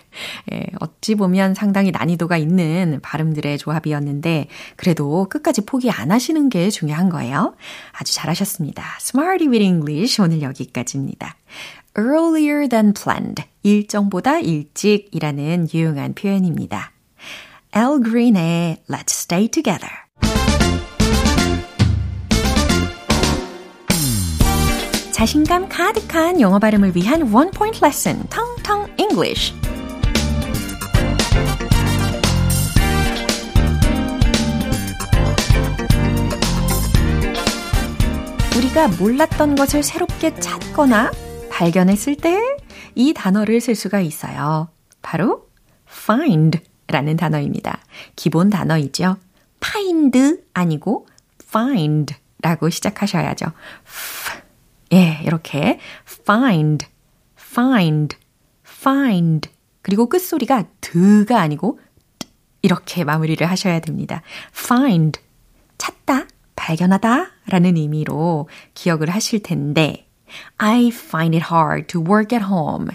예, 0.51 0.65
어찌 0.79 1.13
보면 1.13 1.53
상당히 1.53 1.91
난이도가 1.91 2.37
있는 2.37 2.99
발음들의 3.03 3.59
조합이었는데, 3.59 4.47
그래도 4.75 5.27
끝까지 5.29 5.61
포기 5.65 5.91
안 5.91 6.11
하시는 6.11 6.49
게 6.49 6.69
중요한 6.71 7.09
거예요. 7.09 7.55
아주 7.91 8.13
잘하셨습니다. 8.15 8.83
Smarty 8.99 9.47
with 9.47 9.63
English 9.63 10.19
오늘 10.19 10.41
여기까지입니다. 10.41 11.35
earlier 11.97 12.67
than 12.67 12.93
planned. 12.93 13.43
일정보다 13.63 14.39
일찍이라는 14.39 15.67
유용한 15.73 16.13
표현입니다. 16.15 16.91
Al 17.73 18.01
Green의 18.03 18.83
Let's 18.89 19.11
Stay 19.11 19.47
Together. 19.47 19.89
자신감 25.11 25.69
가득한 25.69 26.41
영어 26.41 26.59
발음을 26.59 26.95
위한 26.95 27.31
원 27.31 27.51
포인트 27.51 27.81
레슨, 27.83 28.23
텅텅 28.29 28.87
English. 28.97 29.53
우리가 38.57 38.87
몰랐던 38.99 39.55
것을 39.55 39.83
새롭게 39.83 40.35
찾거나 40.35 41.11
발견했을 41.49 42.15
때 42.15 42.61
이 42.95 43.13
단어를 43.13 43.61
쓸 43.61 43.75
수가 43.75 44.01
있어요. 44.01 44.69
바로 45.01 45.47
find 45.89 46.59
라는 46.87 47.15
단어입니다. 47.17 47.79
기본 48.15 48.49
단어이죠. 48.49 49.17
find 49.63 50.43
아니고 50.53 51.07
find 51.43 52.15
라고 52.41 52.69
시작하셔야죠. 52.69 53.45
예, 54.93 55.21
이렇게 55.23 55.79
find, 56.07 56.85
find, 57.39 58.17
find. 58.67 59.49
그리고 59.81 60.09
끝소리가 60.09 60.65
드가 60.81 61.39
아니고 61.39 61.79
이렇게 62.61 63.03
마무리를 63.03 63.47
하셔야 63.49 63.79
됩니다. 63.79 64.21
find, 64.53 65.19
찾다, 65.77 66.27
발견하다 66.55 67.27
라는 67.47 67.77
의미로 67.77 68.47
기억을 68.73 69.09
하실 69.09 69.41
텐데 69.41 70.07
I 70.57 70.87
find 70.87 71.35
it 71.35 71.47
hard 71.51 71.87
to 71.87 72.01
work 72.01 72.37
at 72.37 72.45
home. 72.45 72.89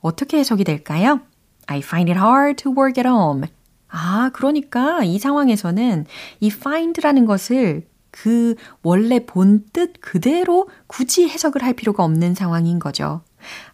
어떻게 0.00 0.38
해석이 0.38 0.64
될까요? 0.64 1.20
I 1.66 1.78
find 1.78 2.10
it 2.10 2.18
hard 2.18 2.62
to 2.62 2.72
work 2.72 2.98
at 2.98 3.08
home. 3.08 3.48
아, 3.88 4.30
그러니까 4.32 5.04
이 5.04 5.18
상황에서는 5.18 6.06
이 6.40 6.48
find라는 6.48 7.26
것을 7.26 7.86
그 8.10 8.54
원래 8.82 9.24
본 9.24 9.66
뜻 9.72 9.94
그대로 10.00 10.68
굳이 10.86 11.28
해석을 11.28 11.62
할 11.62 11.74
필요가 11.74 12.04
없는 12.04 12.34
상황인 12.34 12.78
거죠. 12.78 13.22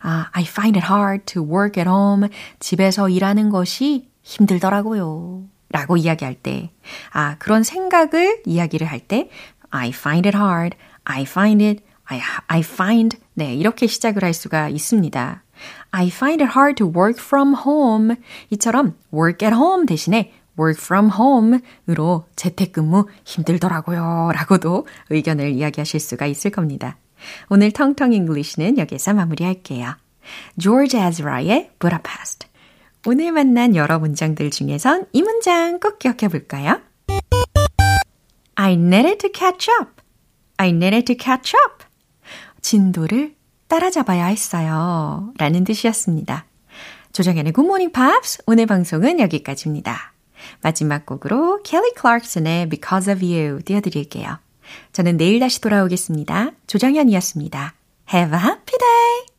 아, 0.00 0.28
I 0.32 0.44
find 0.44 0.78
it 0.78 0.92
hard 0.92 1.24
to 1.26 1.42
work 1.42 1.80
at 1.80 1.88
home. 1.88 2.28
집에서 2.58 3.08
일하는 3.08 3.50
것이 3.50 4.08
힘들더라고요. 4.22 5.44
라고 5.72 5.96
이야기할 5.96 6.34
때, 6.34 6.70
아, 7.12 7.36
그런 7.38 7.62
생각을 7.62 8.42
이야기를 8.44 8.86
할 8.86 8.98
때, 9.00 9.30
I 9.70 9.90
find 9.90 10.26
it 10.28 10.36
hard, 10.36 10.76
I 11.04 11.22
find 11.22 11.64
it, 11.64 11.84
I, 12.06 12.20
I 12.48 12.60
find, 12.60 13.18
네, 13.34 13.54
이렇게 13.54 13.86
시작을 13.86 14.24
할 14.24 14.34
수가 14.34 14.68
있습니다. 14.68 15.44
I 15.90 16.08
find 16.08 16.42
it 16.42 16.52
hard 16.56 16.76
to 16.76 16.86
work 16.86 17.18
from 17.18 17.54
home. 17.54 18.16
이처럼 18.50 18.94
work 19.12 19.46
at 19.46 19.54
home 19.54 19.86
대신에 19.86 20.32
work 20.58 20.82
from 20.82 21.10
home으로 21.10 22.26
재택근무 22.36 23.06
힘들더라고요. 23.24 24.32
라고도 24.34 24.86
의견을 25.10 25.50
이야기하실 25.52 26.00
수가 26.00 26.26
있을 26.26 26.50
겁니다. 26.50 26.96
오늘 27.48 27.70
통통 27.70 28.12
English는 28.12 28.78
여기서 28.78 29.14
마무리할게요. 29.14 29.96
George 30.58 30.98
Ezra의 30.98 31.70
Budapest. 31.78 32.46
오늘 33.06 33.32
만난 33.32 33.74
여러 33.74 33.98
문장들 33.98 34.50
중에선 34.50 35.06
이 35.12 35.22
문장 35.22 35.80
꼭 35.80 35.98
기억해 35.98 36.28
볼까요? 36.28 36.80
I 38.56 38.74
needed 38.74 39.18
to 39.18 39.30
catch 39.34 39.70
up. 39.80 40.02
I 40.58 40.68
needed 40.68 41.04
to 41.06 41.16
catch 41.18 41.56
up. 41.56 41.84
진도를 42.60 43.34
따라잡아야 43.70 44.26
했어요. 44.26 45.32
라는 45.38 45.64
뜻이었습니다. 45.64 46.44
조정현의 47.12 47.52
Morning 47.56 47.92
Pops 47.92 48.42
오늘 48.46 48.66
방송은 48.66 49.20
여기까지입니다. 49.20 50.12
마지막 50.60 51.06
곡으로 51.06 51.62
켈리 51.62 51.92
클락슨의 51.94 52.68
Because 52.68 53.12
of 53.12 53.24
You 53.24 53.62
띄워드릴게요. 53.62 54.38
저는 54.92 55.16
내일 55.16 55.40
다시 55.40 55.60
돌아오겠습니다. 55.60 56.50
조정현이었습니다. 56.66 57.74
Have 58.12 58.36
a 58.36 58.44
happy 58.44 58.78
day! 58.78 59.30